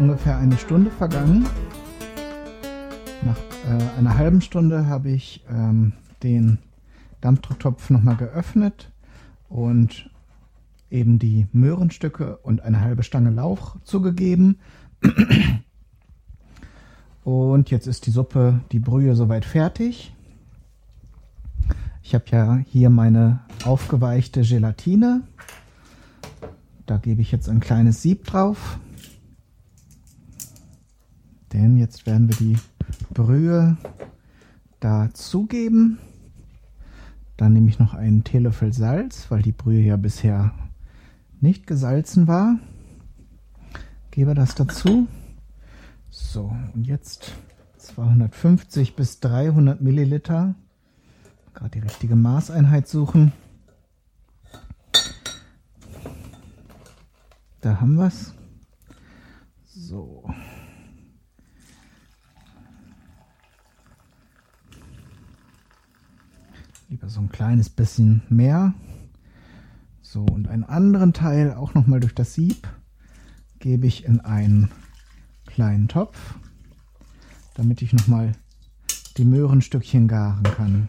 [0.00, 1.46] Ungefähr eine Stunde vergangen.
[3.22, 3.36] Nach
[3.68, 6.58] äh, einer halben Stunde habe ich ähm, den
[7.20, 8.90] Dampfdrucktopf nochmal geöffnet
[9.50, 10.08] und
[10.90, 14.58] eben die Möhrenstücke und eine halbe Stange Lauch zugegeben.
[17.22, 20.14] Und jetzt ist die Suppe, die Brühe soweit fertig.
[22.02, 25.22] Ich habe ja hier meine aufgeweichte Gelatine.
[26.86, 28.78] Da gebe ich jetzt ein kleines Sieb drauf.
[31.52, 32.56] Denn jetzt werden wir die
[33.12, 33.76] Brühe
[34.78, 35.98] dazugeben.
[37.36, 40.52] Dann nehme ich noch einen Teelöffel Salz, weil die Brühe ja bisher
[41.40, 42.58] nicht gesalzen war.
[44.10, 45.08] Gebe das dazu.
[46.10, 47.32] So, und jetzt
[47.78, 50.54] 250 bis 300 Milliliter.
[51.54, 53.32] Gerade die richtige Maßeinheit suchen.
[57.60, 58.34] Da haben wir es.
[59.66, 60.24] So.
[66.90, 68.74] Lieber so ein kleines bisschen mehr.
[70.02, 72.66] So, und einen anderen Teil auch nochmal durch das Sieb
[73.60, 74.72] gebe ich in einen
[75.46, 76.34] kleinen Topf,
[77.54, 78.32] damit ich nochmal
[79.16, 80.88] die Möhrenstückchen garen kann.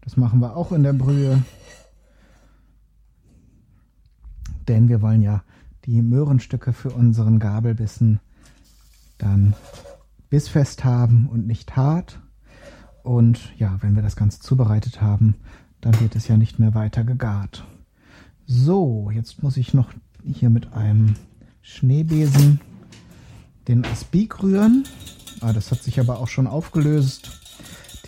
[0.00, 1.40] Das machen wir auch in der Brühe,
[4.66, 5.44] denn wir wollen ja
[5.84, 8.18] die Möhrenstücke für unseren Gabelbissen
[9.18, 9.54] dann
[10.28, 12.20] bissfest haben und nicht hart.
[13.02, 15.36] Und ja, wenn wir das Ganze zubereitet haben,
[15.80, 17.64] dann wird es ja nicht mehr weiter gegart.
[18.46, 19.90] So, jetzt muss ich noch
[20.24, 21.14] hier mit einem
[21.62, 22.60] Schneebesen
[23.68, 24.84] den Aspik rühren.
[25.40, 27.30] Ah, das hat sich aber auch schon aufgelöst.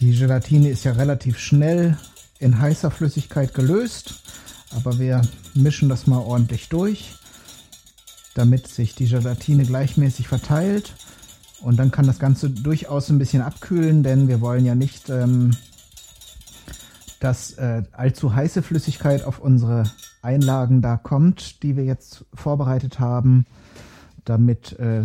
[0.01, 1.97] Die Gelatine ist ja relativ schnell
[2.41, 4.23] in heißer Flüssigkeit gelöst,
[4.75, 5.23] aber wir
[5.55, 7.15] mischen das mal ordentlich durch,
[8.35, 10.95] damit sich die Gelatine gleichmäßig verteilt.
[11.63, 15.53] Und dann kann das Ganze durchaus ein bisschen abkühlen, denn wir wollen ja nicht, ähm,
[17.21, 19.85] dass äh, allzu heiße Flüssigkeit auf unsere
[20.23, 23.47] Einlagen da kommt, die wir jetzt vorbereitet haben,
[24.25, 25.05] damit äh,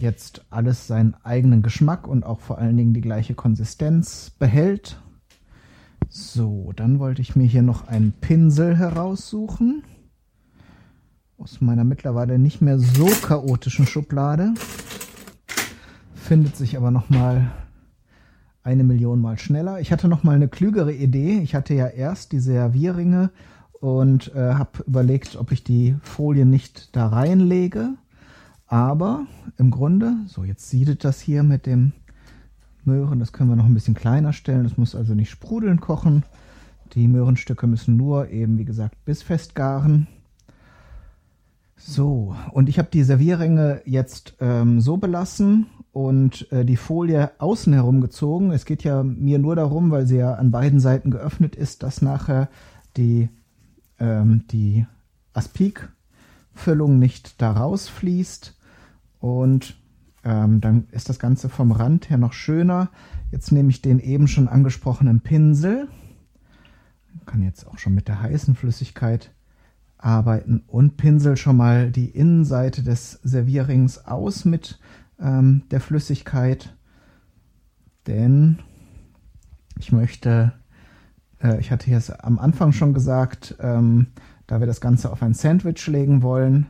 [0.00, 4.98] jetzt alles seinen eigenen Geschmack und auch vor allen Dingen die gleiche Konsistenz behält.
[6.08, 9.84] So, dann wollte ich mir hier noch einen Pinsel heraussuchen.
[11.36, 14.54] Aus meiner mittlerweile nicht mehr so chaotischen Schublade.
[16.30, 17.50] Findet sich aber noch mal
[18.62, 19.80] eine Million Mal schneller.
[19.80, 21.40] Ich hatte noch mal eine klügere Idee.
[21.40, 23.30] Ich hatte ja erst die Servierringe
[23.80, 27.94] und äh, habe überlegt, ob ich die Folie nicht da reinlege
[28.68, 29.26] aber
[29.58, 31.94] im Grunde, so jetzt siedet das hier mit dem
[32.84, 34.62] Möhren, das können wir noch ein bisschen kleiner stellen.
[34.62, 36.22] Das muss also nicht sprudeln kochen.
[36.92, 40.06] Die Möhrenstücke müssen nur eben, wie gesagt, bissfest garen.
[41.74, 47.72] So, und ich habe die Servierringe jetzt ähm, so belassen und äh, die Folie außen
[47.72, 48.52] herum gezogen.
[48.52, 52.02] Es geht ja mir nur darum, weil sie ja an beiden Seiten geöffnet ist, dass
[52.02, 52.48] nachher
[52.96, 53.28] die,
[53.98, 54.86] ähm, die
[55.32, 58.56] Aspik-Füllung nicht da rausfließt.
[59.18, 59.76] Und
[60.24, 62.90] ähm, dann ist das Ganze vom Rand her noch schöner.
[63.32, 65.88] Jetzt nehme ich den eben schon angesprochenen Pinsel.
[67.26, 69.32] Kann jetzt auch schon mit der heißen Flüssigkeit
[69.98, 74.78] arbeiten und pinsel schon mal die Innenseite des Servierrings aus mit
[75.20, 76.74] ähm, der Flüssigkeit.
[78.06, 78.58] Denn
[79.78, 80.52] ich möchte,
[81.42, 84.08] äh, ich hatte jetzt am Anfang schon gesagt, ähm,
[84.46, 86.66] da wir das Ganze auf ein Sandwich legen wollen,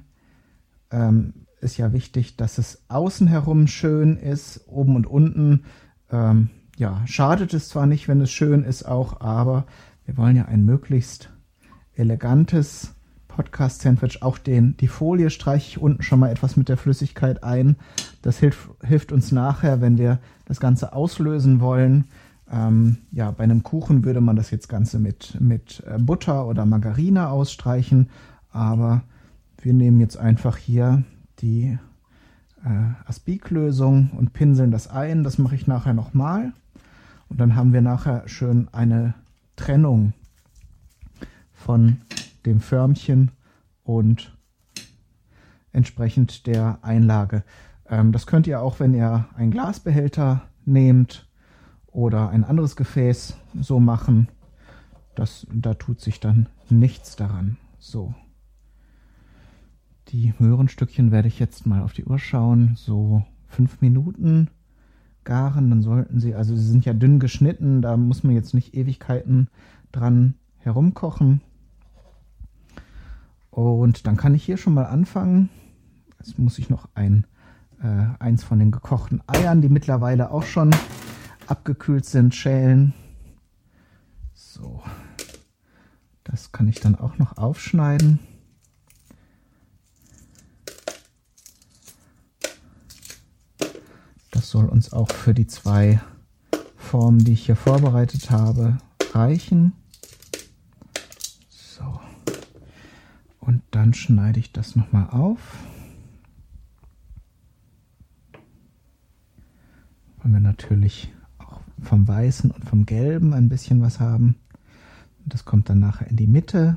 [0.91, 5.65] ähm, ist ja wichtig, dass es außen herum schön ist, oben und unten.
[6.11, 9.67] Ähm, ja, schadet es zwar nicht, wenn es schön ist auch, aber
[10.07, 11.31] wir wollen ja ein möglichst
[11.95, 12.95] elegantes
[13.29, 14.23] Podcast-Sandwich.
[14.23, 17.77] Auch den, die Folie streiche ich unten schon mal etwas mit der Flüssigkeit ein.
[18.23, 22.05] Das hilft, hilft uns nachher, wenn wir das Ganze auslösen wollen.
[22.51, 26.67] Ähm, ja, bei einem Kuchen würde man das jetzt Ganze mit, mit äh, Butter oder
[26.67, 28.11] Margarine ausstreichen,
[28.51, 29.03] aber
[29.63, 31.05] wir nehmen jetzt einfach hier
[31.41, 31.79] die
[32.65, 35.25] äh, Aspik-Lösung und pinseln das ein.
[35.25, 36.53] Das mache ich nachher nochmal.
[37.29, 39.15] Und dann haben wir nachher schön eine
[39.57, 40.13] Trennung
[41.53, 41.99] von
[42.47, 43.31] dem Förmchen
[43.85, 44.37] und
[45.73, 47.45] entsprechend der Einlage.
[47.91, 51.29] Ähm, das könnt ihr auch, wenn ihr einen Glasbehälter nehmt
[51.87, 54.29] oder ein anderes Gefäß so machen.
[55.15, 57.57] Das, da tut sich dann nichts daran.
[57.79, 58.15] So.
[60.09, 62.75] Die Möhrenstückchen werde ich jetzt mal auf die Uhr schauen.
[62.77, 64.49] So fünf Minuten
[65.25, 68.75] garen, dann sollten sie, also sie sind ja dünn geschnitten, da muss man jetzt nicht
[68.75, 69.49] Ewigkeiten
[69.93, 71.43] dran herumkochen.
[73.51, 75.51] Und dann kann ich hier schon mal anfangen.
[76.19, 77.27] Jetzt muss ich noch ein,
[77.83, 80.71] äh, eins von den gekochten Eiern, die mittlerweile auch schon
[81.47, 82.95] abgekühlt sind, schälen.
[84.35, 84.83] So,
[86.25, 88.21] das kann ich dann auch noch aufschneiden.
[94.31, 96.01] Das soll uns auch für die zwei
[96.77, 98.79] Formen, die ich hier vorbereitet habe,
[99.13, 99.73] reichen.
[101.49, 102.01] So.
[103.39, 105.41] Und dann schneide ich das nochmal auf.
[110.31, 114.37] Weil wir natürlich auch vom Weißen und vom Gelben ein bisschen was haben.
[115.27, 116.77] Das kommt dann nachher in die Mitte.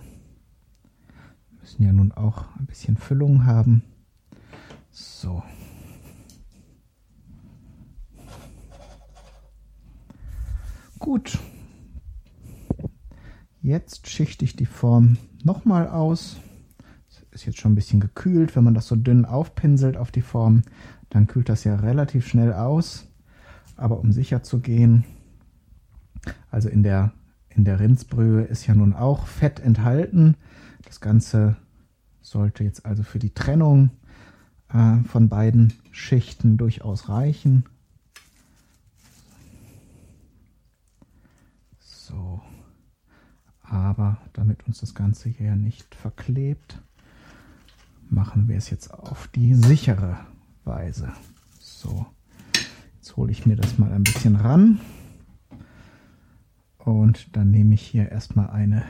[1.52, 3.84] Wir müssen ja nun auch ein bisschen Füllung haben.
[4.90, 5.44] So.
[10.98, 11.38] Gut.
[13.62, 16.38] Jetzt schichte ich die Form nochmal aus.
[17.30, 18.56] Ist jetzt schon ein bisschen gekühlt.
[18.56, 20.64] Wenn man das so dünn aufpinselt auf die Form,
[21.12, 23.13] dann kühlt das ja relativ schnell aus.
[23.84, 25.04] Aber um sicher zu gehen,
[26.50, 27.12] also in der,
[27.50, 30.38] in der Rindsbrühe ist ja nun auch Fett enthalten.
[30.86, 31.58] Das Ganze
[32.22, 33.90] sollte jetzt also für die Trennung
[34.70, 37.66] äh, von beiden Schichten durchaus reichen.
[41.80, 42.42] So.
[43.64, 46.82] Aber damit uns das Ganze hier nicht verklebt,
[48.10, 50.20] machen wir es jetzt auf die sichere
[50.64, 51.12] Weise.
[51.60, 52.06] So.
[53.04, 54.80] Jetzt hole ich mir das mal ein bisschen ran.
[56.78, 58.84] Und dann nehme ich hier erstmal eine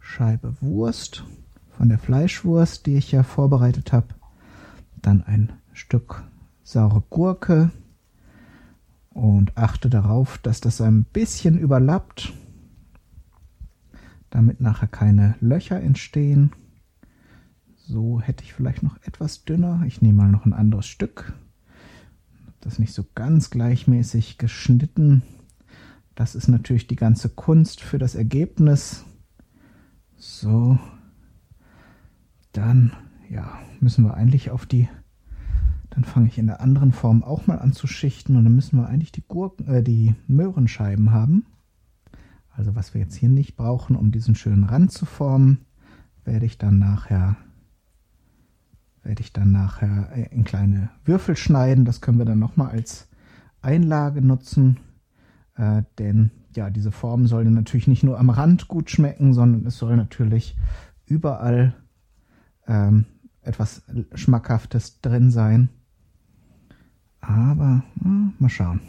[0.00, 1.22] Scheibe Wurst
[1.70, 4.08] von der Fleischwurst, die ich ja vorbereitet habe.
[5.02, 6.24] Dann ein Stück
[6.64, 7.70] saure Gurke,
[9.10, 12.32] und achte darauf, dass das ein bisschen überlappt,
[14.30, 16.50] damit nachher keine Löcher entstehen.
[17.76, 19.84] So hätte ich vielleicht noch etwas dünner.
[19.86, 21.34] Ich nehme mal noch ein anderes Stück.
[22.62, 25.22] Das nicht so ganz gleichmäßig geschnitten.
[26.14, 29.04] Das ist natürlich die ganze Kunst für das Ergebnis.
[30.16, 30.78] So.
[32.52, 32.92] Dann,
[33.28, 34.88] ja, müssen wir eigentlich auf die
[35.94, 38.78] dann fange ich in der anderen Form auch mal an zu schichten und dann müssen
[38.78, 41.44] wir eigentlich die Gurken, äh, die Möhrenscheiben haben.
[42.50, 45.66] Also was wir jetzt hier nicht brauchen, um diesen schönen Rand zu formen,
[46.24, 47.36] werde ich dann nachher
[49.02, 51.84] werde ich dann nachher äh, in kleine Würfel schneiden.
[51.84, 53.08] Das können wir dann nochmal als
[53.60, 54.78] Einlage nutzen,
[55.56, 59.78] äh, denn ja, diese Form soll natürlich nicht nur am Rand gut schmecken, sondern es
[59.78, 60.56] soll natürlich
[61.06, 61.74] überall
[62.66, 63.06] ähm,
[63.40, 63.82] etwas
[64.14, 65.70] Schmackhaftes drin sein.
[67.20, 68.80] Aber hm, mal schauen.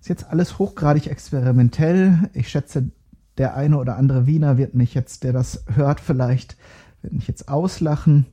[0.00, 2.30] Ist jetzt alles hochgradig experimentell.
[2.32, 2.90] Ich schätze,
[3.38, 6.56] der eine oder andere Wiener wird mich jetzt, der das hört, vielleicht,
[7.02, 8.26] wird mich jetzt auslachen,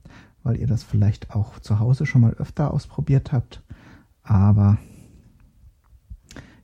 [0.50, 3.62] weil ihr das vielleicht auch zu Hause schon mal öfter ausprobiert habt.
[4.24, 4.80] Aber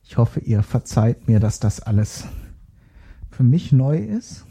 [0.02, 2.26] ich hoffe, ihr verzeiht mir, dass das alles
[3.30, 4.44] für mich neu ist.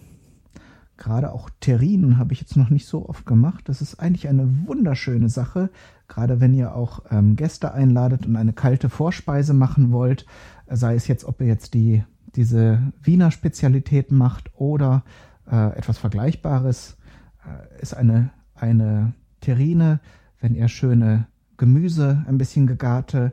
[0.95, 3.67] Gerade auch Terrinen habe ich jetzt noch nicht so oft gemacht.
[3.67, 5.69] Das ist eigentlich eine wunderschöne Sache,
[6.07, 10.25] gerade wenn ihr auch ähm, Gäste einladet und eine kalte Vorspeise machen wollt,
[10.69, 12.05] sei es jetzt, ob ihr jetzt die,
[12.37, 15.03] diese Wiener Spezialität macht oder
[15.51, 16.95] äh, etwas Vergleichbares,
[17.43, 19.13] äh, ist eine, eine
[19.45, 19.99] Terrine,
[20.41, 21.27] wenn ihr schöne
[21.57, 23.31] Gemüse, ein bisschen gegarte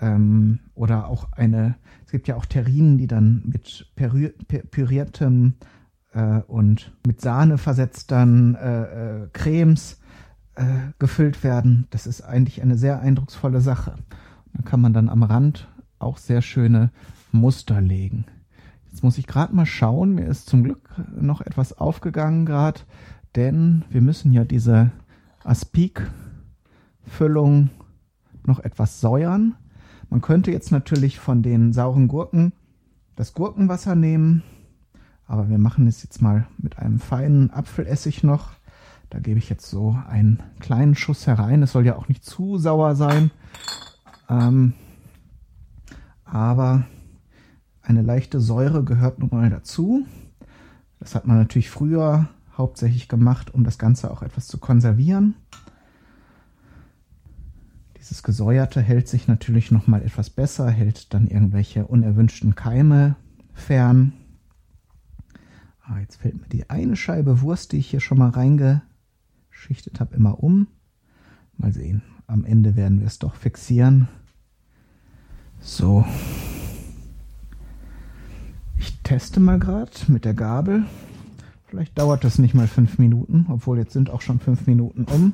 [0.00, 5.54] ähm, oder auch eine, es gibt ja auch Terrinen, die dann mit püriertem
[6.12, 8.82] äh, und mit Sahne versetzt dann äh,
[9.22, 10.00] äh, Cremes
[10.56, 10.64] äh,
[10.98, 11.86] gefüllt werden.
[11.90, 13.94] Das ist eigentlich eine sehr eindrucksvolle Sache.
[14.52, 15.68] Da kann man dann am Rand
[16.00, 16.90] auch sehr schöne
[17.30, 18.26] Muster legen.
[18.90, 22.80] Jetzt muss ich gerade mal schauen, mir ist zum Glück noch etwas aufgegangen gerade,
[23.36, 24.90] denn wir müssen ja diese
[25.44, 27.70] Aspik-Füllung
[28.46, 29.54] noch etwas säuern.
[30.10, 32.52] Man könnte jetzt natürlich von den sauren Gurken
[33.16, 34.42] das Gurkenwasser nehmen,
[35.26, 38.50] aber wir machen es jetzt mal mit einem feinen Apfelessig noch.
[39.10, 41.62] Da gebe ich jetzt so einen kleinen Schuss herein.
[41.62, 43.30] Es soll ja auch nicht zu sauer sein.
[44.28, 44.72] Ähm,
[46.24, 46.86] aber
[47.82, 50.06] eine leichte Säure gehört nun mal dazu.
[50.98, 55.34] Das hat man natürlich früher hauptsächlich gemacht, um das Ganze auch etwas zu konservieren.
[57.98, 63.16] Dieses Gesäuerte hält sich natürlich noch mal etwas besser, hält dann irgendwelche unerwünschten Keime
[63.54, 64.12] fern.
[65.82, 70.16] Ah, jetzt fällt mir die eine Scheibe Wurst, die ich hier schon mal reingeschichtet habe,
[70.16, 70.66] immer um.
[71.56, 72.02] Mal sehen.
[72.26, 74.08] Am Ende werden wir es doch fixieren.
[75.60, 76.04] So.
[78.78, 80.86] Ich teste mal gerade mit der Gabel.
[81.72, 85.32] Vielleicht dauert das nicht mal fünf Minuten, obwohl jetzt sind auch schon fünf Minuten um.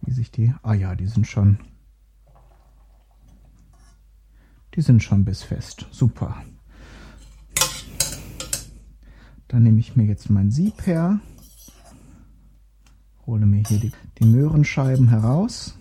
[0.00, 0.52] Wie sich die.
[0.64, 1.60] Ah ja, die sind schon.
[4.74, 5.86] Die sind schon bissfest.
[5.92, 6.42] Super.
[9.46, 11.20] Dann nehme ich mir jetzt mein Sieb her,
[13.26, 15.78] hole mir hier die, die Möhrenscheiben heraus,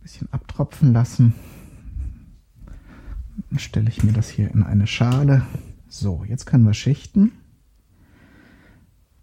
[0.00, 1.34] bisschen abtropfen lassen.
[3.50, 5.46] Dann stelle ich mir das hier in eine Schale.
[5.94, 7.32] So, jetzt können wir schichten.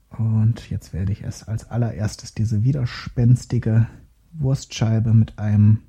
[0.10, 3.88] Und jetzt werde ich erst als allererstes diese widerspenstige
[4.34, 5.80] Wurstscheibe mit einem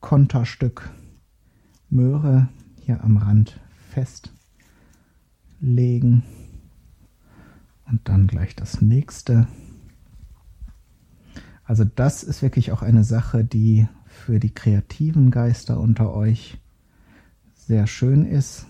[0.00, 0.90] Konterstück
[1.88, 3.58] Möhre hier am Rand
[5.58, 6.24] festlegen.
[7.86, 9.48] Und dann gleich das nächste.
[11.64, 16.58] Also das ist wirklich auch eine Sache, die für die kreativen Geister unter euch
[17.54, 18.66] sehr schön ist.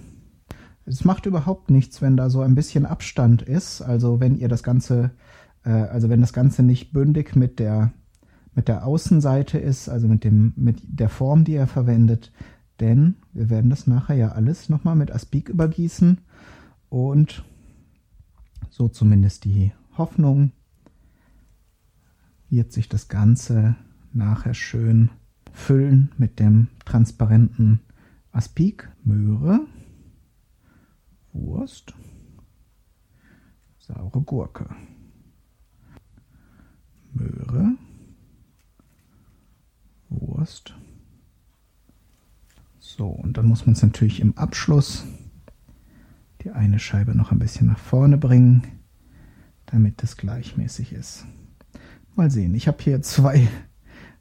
[0.87, 3.83] Es macht überhaupt nichts, wenn da so ein bisschen Abstand ist.
[3.83, 5.11] Also wenn ihr das Ganze,
[5.65, 7.93] äh, also wenn das Ganze nicht bündig mit der
[8.55, 12.33] mit der Außenseite ist, also mit dem mit der Form, die ihr verwendet.
[12.81, 16.19] Denn wir werden das nachher ja alles nochmal mit Aspik übergießen
[16.89, 17.45] und
[18.71, 20.53] so zumindest die Hoffnung,
[22.49, 23.77] wird sich das Ganze
[24.13, 25.11] nachher schön
[25.53, 27.81] füllen mit dem transparenten
[28.33, 29.61] Aspik, Möhre,
[31.37, 31.95] Wurst,
[33.79, 34.69] saure Gurke,
[37.13, 37.73] Möhre,
[40.09, 40.75] Wurst.
[42.79, 45.05] So, und dann muss man es natürlich im Abschluss
[46.47, 48.63] die eine Scheibe noch ein bisschen nach vorne bringen,
[49.67, 51.27] damit es gleichmäßig ist.
[52.15, 53.49] Mal sehen, ich habe hier zwei,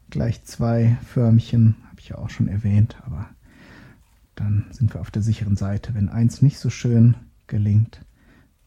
[0.10, 3.30] gleich zwei Förmchen, habe ich ja auch schon erwähnt, aber
[4.36, 5.94] dann sind wir auf der sicheren Seite.
[5.94, 7.16] Wenn eins nicht so schön
[7.48, 8.06] gelingt,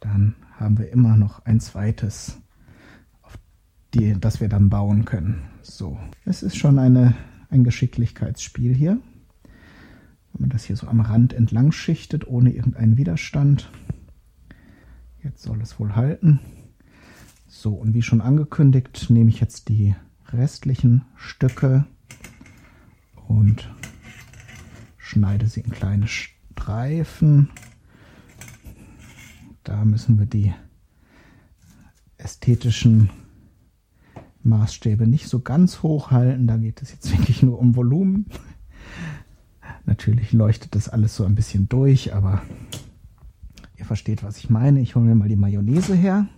[0.01, 2.41] dann haben wir immer noch ein zweites,
[3.23, 3.39] auf
[3.95, 5.43] die, das wir dann bauen können.
[5.63, 7.15] So, es ist schon eine,
[7.51, 8.99] ein Geschicklichkeitsspiel hier.
[10.33, 13.71] Wenn man das hier so am Rand entlang schichtet, ohne irgendeinen Widerstand.
[15.23, 16.41] Jetzt soll es wohl halten.
[17.47, 19.97] So, und wie schon angekündigt, nehme ich jetzt die
[20.31, 21.87] restlichen Stücke
[23.27, 23.71] und
[25.09, 27.49] schneide sie in kleine Streifen.
[29.65, 30.53] Da müssen wir die
[32.19, 33.11] ästhetischen
[34.43, 36.47] Maßstäbe nicht so ganz hoch halten.
[36.47, 38.27] Da geht es jetzt wirklich nur um Volumen.
[39.87, 42.43] Natürlich leuchtet das alles so ein bisschen durch, aber
[43.77, 44.81] ihr versteht, was ich meine.
[44.81, 46.29] Ich hole mir mal die Mayonnaise her.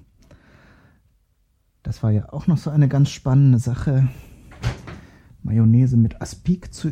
[1.83, 4.09] Das war ja auch noch so eine ganz spannende Sache.
[5.43, 6.89] Mayonnaise mit Aspik zu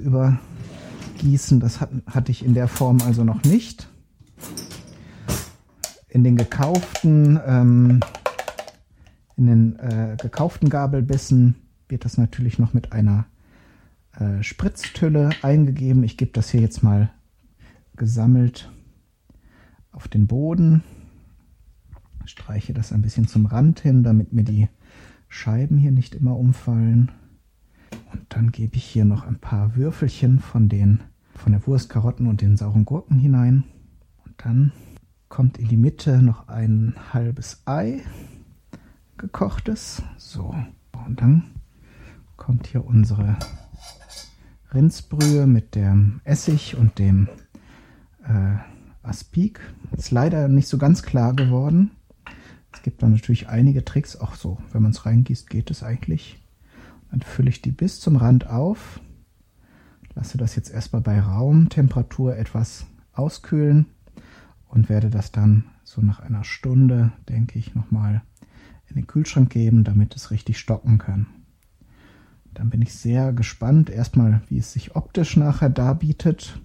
[1.18, 3.88] übergießen, das hat, hatte ich in der Form also noch nicht.
[6.08, 8.00] In den gekauften, ähm,
[9.36, 11.56] in den äh, gekauften Gabelbissen
[11.88, 13.26] wird das natürlich noch mit einer
[14.18, 16.02] äh, Spritztülle eingegeben.
[16.04, 17.10] Ich gebe das hier jetzt mal
[17.96, 18.70] gesammelt
[19.90, 20.82] auf den Boden.
[22.24, 24.68] Streiche das ein bisschen zum Rand hin, damit mir die
[25.28, 27.10] Scheiben hier nicht immer umfallen.
[28.12, 31.00] Und dann gebe ich hier noch ein paar Würfelchen von den
[31.38, 33.64] von der Wurst, Karotten und den sauren Gurken hinein.
[34.24, 34.72] Und dann
[35.28, 38.02] kommt in die Mitte noch ein halbes Ei
[39.16, 40.02] gekochtes.
[40.16, 40.54] So,
[41.06, 41.44] und dann
[42.36, 43.36] kommt hier unsere
[44.74, 47.28] Rindsbrühe mit dem Essig und dem
[48.24, 48.56] äh,
[49.02, 49.60] Aspik.
[49.96, 51.92] Ist leider nicht so ganz klar geworden.
[52.72, 56.38] Es gibt dann natürlich einige Tricks, auch so, wenn man es reingießt, geht es eigentlich.
[57.10, 59.00] Dann fülle ich die bis zum Rand auf,
[60.14, 63.86] lasse das jetzt erstmal bei Raumtemperatur etwas auskühlen
[64.68, 68.22] und werde das dann so nach einer Stunde, denke ich, nochmal
[68.86, 71.26] in den Kühlschrank geben, damit es richtig stocken kann.
[72.52, 76.60] Dann bin ich sehr gespannt, erstmal, wie es sich optisch nachher darbietet.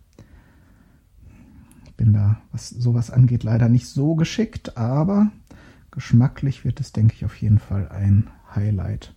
[1.86, 5.32] Ich bin da, was sowas angeht, leider nicht so geschickt, aber
[5.94, 9.14] Geschmacklich wird es, denke ich, auf jeden Fall ein Highlight.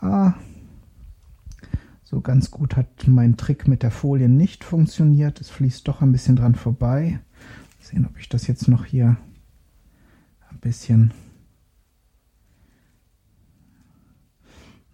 [0.00, 0.34] Ah,
[2.04, 5.40] so ganz gut hat mein Trick mit der Folie nicht funktioniert.
[5.40, 7.20] Es fließt doch ein bisschen dran vorbei.
[7.78, 9.16] Mal sehen, ob ich das jetzt noch hier
[10.50, 11.12] ein bisschen...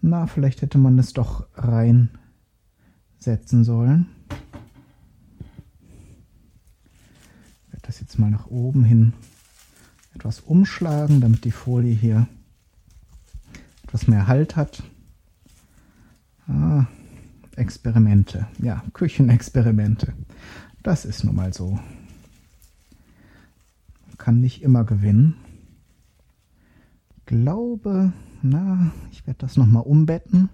[0.00, 2.04] Na, vielleicht hätte man es doch reinsetzen
[3.64, 4.06] sollen.
[7.66, 9.12] Ich werde das jetzt mal nach oben hin
[10.14, 12.26] etwas umschlagen, damit die Folie hier
[13.84, 14.82] etwas mehr Halt hat.
[16.46, 16.86] Ah,
[17.56, 20.12] Experimente, ja, Küchenexperimente.
[20.82, 21.78] Das ist nun mal so.
[24.06, 25.36] Man kann nicht immer gewinnen.
[27.16, 30.50] Ich glaube, na, ich werde das nochmal umbetten.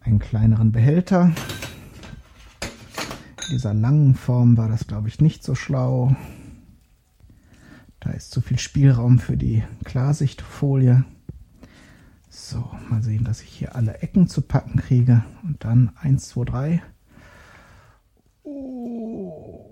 [0.00, 1.32] Einen kleineren Behälter
[3.52, 6.16] dieser langen Form war das, glaube ich, nicht so schlau.
[8.02, 11.04] Da ist zu viel Spielraum für die Klarsichtfolie.
[12.28, 15.24] So, mal sehen, dass ich hier alle Ecken zu packen kriege.
[15.44, 16.82] Und dann 1, 2, 3.
[18.42, 19.68] Oh.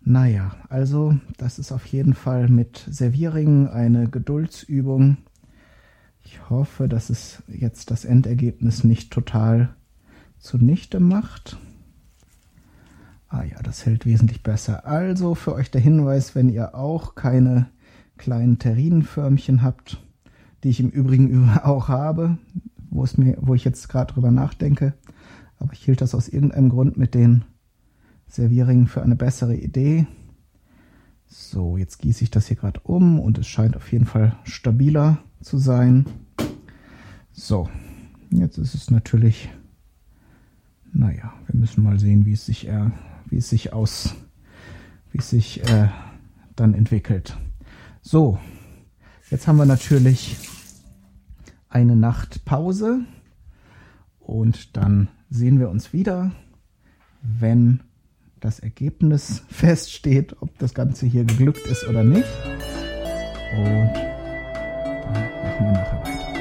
[0.00, 5.18] Naja, also das ist auf jeden Fall mit Servieringen eine Geduldsübung.
[6.24, 9.76] Ich hoffe, dass es jetzt das Endergebnis nicht total
[10.40, 11.58] zunichte macht.
[13.34, 14.86] Ah ja, das hält wesentlich besser.
[14.86, 17.66] Also für euch der Hinweis, wenn ihr auch keine
[18.16, 20.00] kleinen Terrinenförmchen habt,
[20.62, 22.38] die ich im Übrigen auch habe,
[22.90, 24.94] wo, es mir, wo ich jetzt gerade drüber nachdenke,
[25.58, 27.44] aber ich hielt das aus irgendeinem Grund mit den
[28.28, 30.06] Servierringen für eine bessere Idee.
[31.26, 35.18] So, jetzt gieße ich das hier gerade um und es scheint auf jeden Fall stabiler
[35.40, 36.06] zu sein.
[37.32, 37.68] So,
[38.30, 39.50] jetzt ist es natürlich,
[40.92, 42.90] naja, wir müssen mal sehen, wie es sich, äh,
[43.34, 44.14] wie es sich aus,
[45.10, 45.88] wie es sich äh,
[46.54, 47.36] dann entwickelt.
[48.00, 48.38] So,
[49.28, 50.36] jetzt haben wir natürlich
[51.68, 53.00] eine Nacht Pause
[54.20, 56.30] und dann sehen wir uns wieder,
[57.22, 57.80] wenn
[58.38, 62.28] das Ergebnis feststeht, ob das Ganze hier geglückt ist oder nicht.
[63.56, 65.12] Und dann
[65.42, 66.33] machen wir nachher weiter.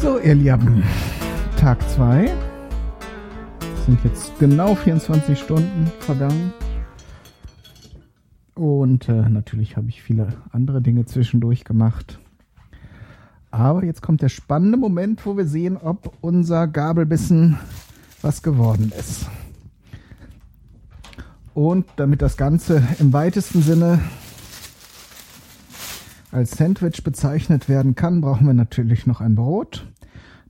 [0.00, 0.82] So, ihr Lieben,
[1.58, 2.30] Tag 2.
[3.84, 6.54] Sind jetzt genau 24 Stunden vergangen.
[8.54, 12.18] Und äh, natürlich habe ich viele andere Dinge zwischendurch gemacht.
[13.50, 17.58] Aber jetzt kommt der spannende Moment, wo wir sehen, ob unser Gabelbissen
[18.22, 19.26] was geworden ist.
[21.52, 24.00] Und damit das Ganze im weitesten Sinne
[26.32, 29.86] als Sandwich bezeichnet werden kann, brauchen wir natürlich noch ein Brot.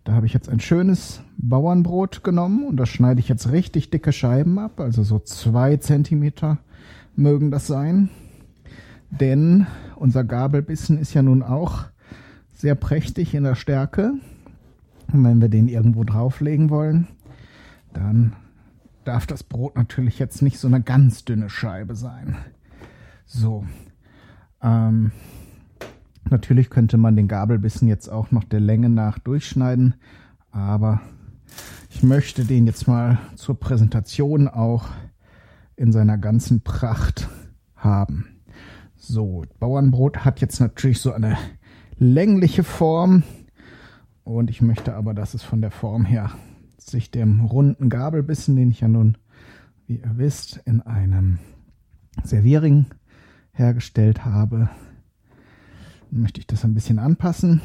[0.05, 4.13] Da habe ich jetzt ein schönes Bauernbrot genommen und das schneide ich jetzt richtig dicke
[4.13, 6.59] Scheiben ab, also so zwei Zentimeter
[7.17, 8.09] mögen das sein.
[9.11, 9.67] Denn
[9.97, 11.85] unser Gabelbissen ist ja nun auch
[12.55, 14.13] sehr prächtig in der Stärke.
[15.13, 17.09] Und wenn wir den irgendwo drauflegen wollen,
[17.93, 18.35] dann
[19.05, 22.37] darf das Brot natürlich jetzt nicht so eine ganz dünne Scheibe sein.
[23.27, 23.65] So.
[24.63, 25.11] Ähm,
[26.29, 29.95] Natürlich könnte man den Gabelbissen jetzt auch noch der Länge nach durchschneiden,
[30.51, 31.01] aber
[31.89, 34.89] ich möchte den jetzt mal zur Präsentation auch
[35.77, 37.29] in seiner ganzen Pracht
[37.75, 38.27] haben.
[38.97, 41.37] So, Bauernbrot hat jetzt natürlich so eine
[41.97, 43.23] längliche Form
[44.25, 46.31] und ich möchte aber, dass es von der Form her
[46.79, 49.17] sich dem runden Gabelbissen, den ich ja nun,
[49.87, 51.39] wie ihr wisst, in einem
[52.25, 52.87] Serviering
[53.53, 54.71] hergestellt habe,
[56.11, 57.61] möchte ich das ein bisschen anpassen.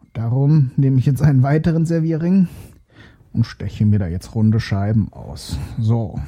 [0.00, 2.48] Und darum nehme ich jetzt einen weiteren Servierring
[3.32, 5.58] und steche mir da jetzt runde Scheiben aus.
[5.78, 6.18] So.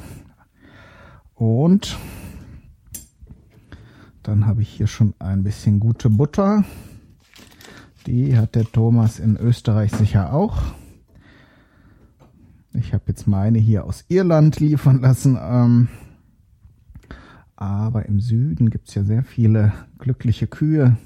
[1.35, 1.99] Und
[4.23, 6.65] dann habe ich hier schon ein bisschen gute Butter.
[8.07, 10.63] Die hat der Thomas in Österreich sicher auch.
[12.75, 15.39] Ich habe jetzt meine hier aus Irland liefern lassen.
[15.41, 15.89] Ähm,
[17.63, 20.97] aber im Süden gibt es ja sehr viele glückliche Kühe,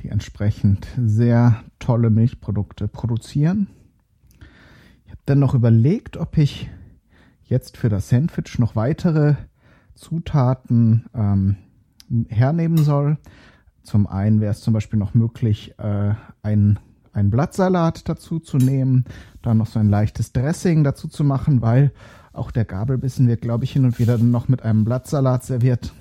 [0.00, 3.68] die entsprechend sehr tolle Milchprodukte produzieren.
[5.04, 6.70] Ich habe dann noch überlegt, ob ich
[7.42, 9.34] jetzt für das Sandwich noch weitere
[9.94, 11.56] Zutaten ähm,
[12.28, 13.18] hernehmen soll.
[13.82, 16.78] Zum einen wäre es zum Beispiel noch möglich, äh, ein,
[17.12, 19.04] ein Blattsalat dazu zu nehmen,
[19.42, 21.92] dann noch so ein leichtes Dressing dazu zu machen, weil
[22.34, 25.92] auch der Gabelbissen wird, glaube ich, hin und wieder noch mit einem Blattsalat serviert.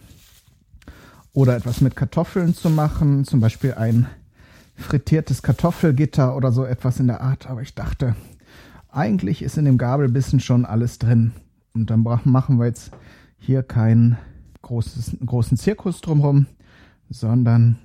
[1.32, 4.08] Oder etwas mit Kartoffeln zu machen, zum Beispiel ein
[4.76, 7.50] frittiertes Kartoffelgitter oder so etwas in der Art.
[7.50, 8.16] Aber ich dachte,
[8.90, 11.32] eigentlich ist in dem Gabelbissen schon alles drin.
[11.74, 12.92] Und dann machen wir jetzt
[13.40, 14.18] hier keinen
[14.62, 16.48] großes, großen Zirkus drumherum,
[17.10, 17.78] sondern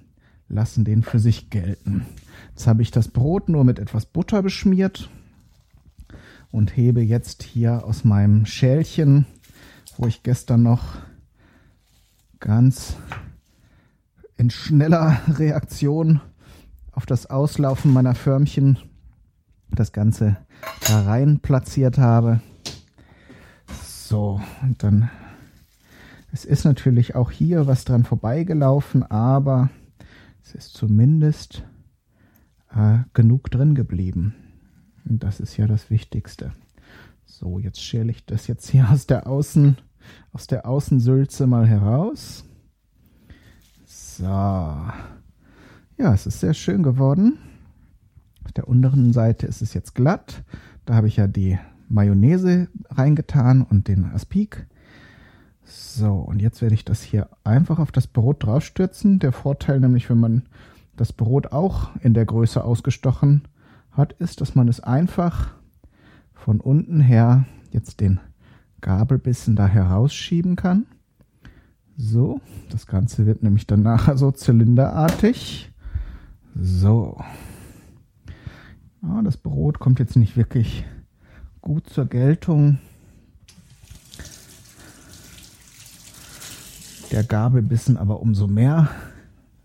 [0.48, 2.06] lassen den für sich gelten.
[2.50, 5.10] Jetzt habe ich das Brot nur mit etwas Butter beschmiert
[6.50, 9.26] und hebe jetzt hier aus meinem Schälchen,
[9.96, 10.96] wo ich gestern noch
[12.40, 12.96] ganz
[14.36, 16.20] in schneller Reaktion
[16.92, 18.78] auf das Auslaufen meiner Förmchen
[19.70, 20.36] das Ganze
[20.86, 22.40] da rein platziert habe.
[23.82, 25.10] So, und dann,
[26.32, 29.68] es ist natürlich auch hier was dran vorbeigelaufen, aber
[30.42, 31.64] es ist zumindest
[32.74, 34.34] äh, genug drin geblieben.
[35.08, 36.52] Und das ist ja das Wichtigste.
[37.24, 39.76] So, jetzt schäle ich das jetzt hier aus der Außen,
[40.32, 42.44] aus der Außensülze mal heraus.
[43.86, 44.24] So.
[44.24, 44.92] Ja,
[45.96, 47.38] es ist sehr schön geworden.
[48.44, 50.42] Auf der unteren Seite ist es jetzt glatt.
[50.84, 54.66] Da habe ich ja die Mayonnaise reingetan und den Aspik.
[55.64, 59.18] So, und jetzt werde ich das hier einfach auf das Brot draufstürzen.
[59.18, 60.42] Der Vorteil nämlich, wenn man
[60.96, 63.42] das Brot auch in der Größe ausgestochen
[63.98, 65.54] hat, ist, dass man es einfach
[66.32, 68.20] von unten her jetzt den
[68.80, 70.86] Gabelbissen da herausschieben kann.
[71.96, 72.40] So,
[72.70, 75.72] das Ganze wird nämlich dann nachher so zylinderartig.
[76.54, 77.20] So.
[79.02, 80.84] Ja, das Brot kommt jetzt nicht wirklich
[81.60, 82.78] gut zur Geltung.
[87.10, 88.88] Der Gabelbissen aber umso mehr.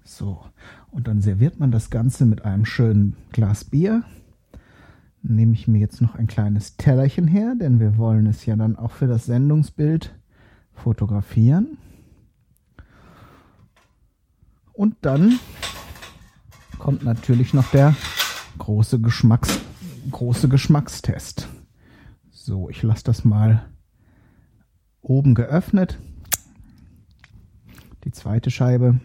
[0.03, 0.43] So,
[0.91, 4.03] und dann serviert man das Ganze mit einem schönen Glas Bier.
[5.25, 8.75] Nehme ich mir jetzt noch ein kleines Tellerchen her, denn wir wollen es ja dann
[8.75, 10.13] auch für das Sendungsbild
[10.73, 11.77] fotografieren.
[14.73, 15.39] Und dann
[16.77, 17.95] kommt natürlich noch der
[18.57, 19.61] große, Geschmacks,
[20.11, 21.47] große Geschmackstest.
[22.29, 23.65] So, ich lasse das mal
[25.01, 25.99] oben geöffnet.
[28.03, 28.99] Die zweite Scheibe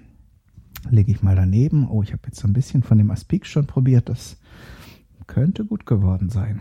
[0.91, 1.89] lege ich mal daneben.
[1.89, 4.09] Oh, ich habe jetzt ein bisschen von dem Aspik schon probiert.
[4.09, 4.39] Das
[5.29, 6.61] könnte gut geworden sein.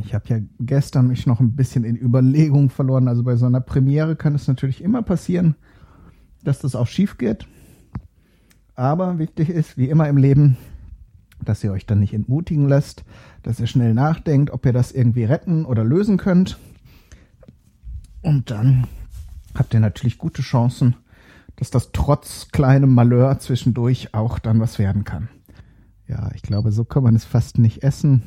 [0.00, 3.08] Ich habe ja gestern mich noch ein bisschen in Überlegung verloren.
[3.08, 5.54] Also bei so einer Premiere kann es natürlich immer passieren,
[6.42, 7.46] dass das auch schief geht.
[8.74, 10.56] Aber wichtig ist, wie immer im Leben,
[11.44, 13.04] dass ihr euch dann nicht entmutigen lässt,
[13.42, 16.58] dass ihr schnell nachdenkt, ob ihr das irgendwie retten oder lösen könnt.
[18.22, 18.86] Und dann
[19.54, 20.96] habt ihr natürlich gute Chancen,
[21.56, 25.28] dass das trotz kleinem Malheur zwischendurch auch dann was werden kann.
[26.08, 28.22] Ja, ich glaube, so kann man es fast nicht essen.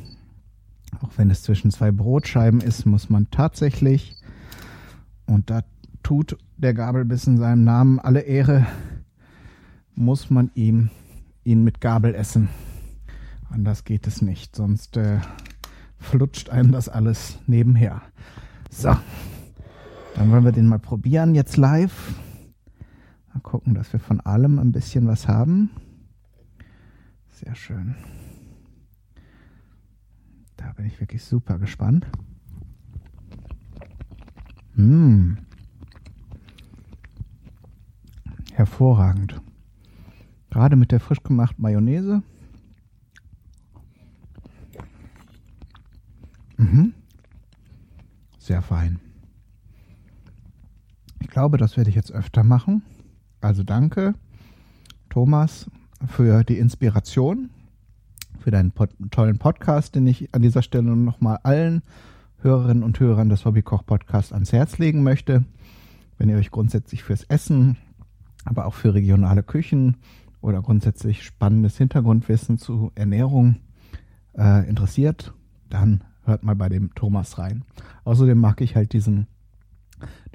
[1.02, 4.16] Auch wenn es zwischen zwei Brotscheiben ist, muss man tatsächlich,
[5.26, 5.62] und da
[6.04, 8.66] tut der Gabelbissen seinem Namen alle Ehre,
[9.96, 10.90] muss man ihm
[11.44, 12.50] ihn mit Gabel essen.
[13.50, 15.20] Anders geht es nicht, sonst äh,
[15.98, 18.02] flutscht einem das alles nebenher.
[18.70, 18.96] So,
[20.16, 22.14] dann wollen wir den mal probieren jetzt live.
[23.34, 25.72] Mal gucken, dass wir von allem ein bisschen was haben.
[27.40, 27.96] Sehr schön.
[30.58, 32.06] Da bin ich wirklich super gespannt.
[34.74, 35.38] Mmh.
[38.52, 39.42] Hervorragend.
[40.50, 42.24] Gerade mit der frisch gemachten Mayonnaise.
[46.58, 46.94] Mhm.
[48.38, 49.00] Sehr fein.
[51.22, 52.82] Ich glaube, das werde ich jetzt öfter machen.
[53.40, 54.14] Also danke,
[55.08, 55.72] Thomas,
[56.08, 57.50] für die Inspiration,
[58.40, 61.82] für deinen pod tollen Podcast, den ich an dieser Stelle nochmal allen
[62.42, 65.44] Hörerinnen und Hörern des Hobbykoch-Podcasts ans Herz legen möchte.
[66.18, 67.78] Wenn ihr euch grundsätzlich fürs Essen,
[68.46, 69.98] aber auch für regionale Küchen
[70.42, 73.58] oder grundsätzlich spannendes Hintergrundwissen zu Ernährung
[74.38, 75.34] äh, interessiert,
[75.70, 77.64] dann hört mal bei dem Thomas rein.
[78.06, 79.28] Außerdem mag ich halt diesen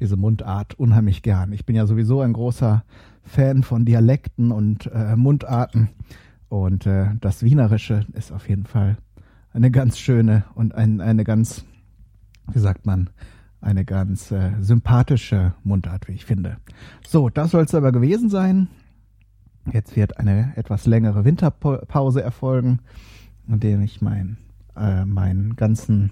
[0.00, 1.52] diese Mundart unheimlich gern.
[1.52, 2.84] Ich bin ja sowieso ein großer
[3.22, 5.90] Fan von Dialekten und äh, Mundarten.
[6.48, 8.96] Und äh, das Wienerische ist auf jeden Fall
[9.52, 11.64] eine ganz schöne und ein, eine ganz,
[12.52, 13.10] wie sagt man,
[13.60, 16.58] eine ganz äh, sympathische Mundart, wie ich finde.
[17.06, 18.68] So, das soll es aber gewesen sein.
[19.72, 22.80] Jetzt wird eine etwas längere Winterpause erfolgen,
[23.48, 24.36] in der ich mein,
[24.76, 26.10] äh, meinen ganzen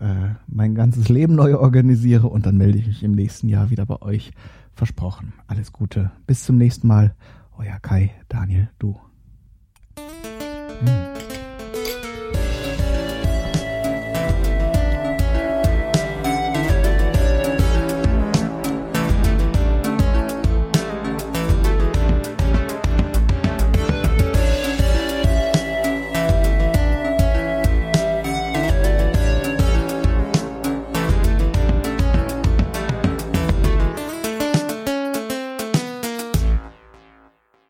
[0.00, 3.86] äh, mein ganzes Leben neu organisiere und dann melde ich mich im nächsten Jahr wieder
[3.86, 4.32] bei euch.
[4.72, 5.32] Versprochen.
[5.46, 6.10] Alles Gute.
[6.26, 7.14] Bis zum nächsten Mal.
[7.56, 9.00] Euer Kai, Daniel, du.
[9.96, 11.25] Hm.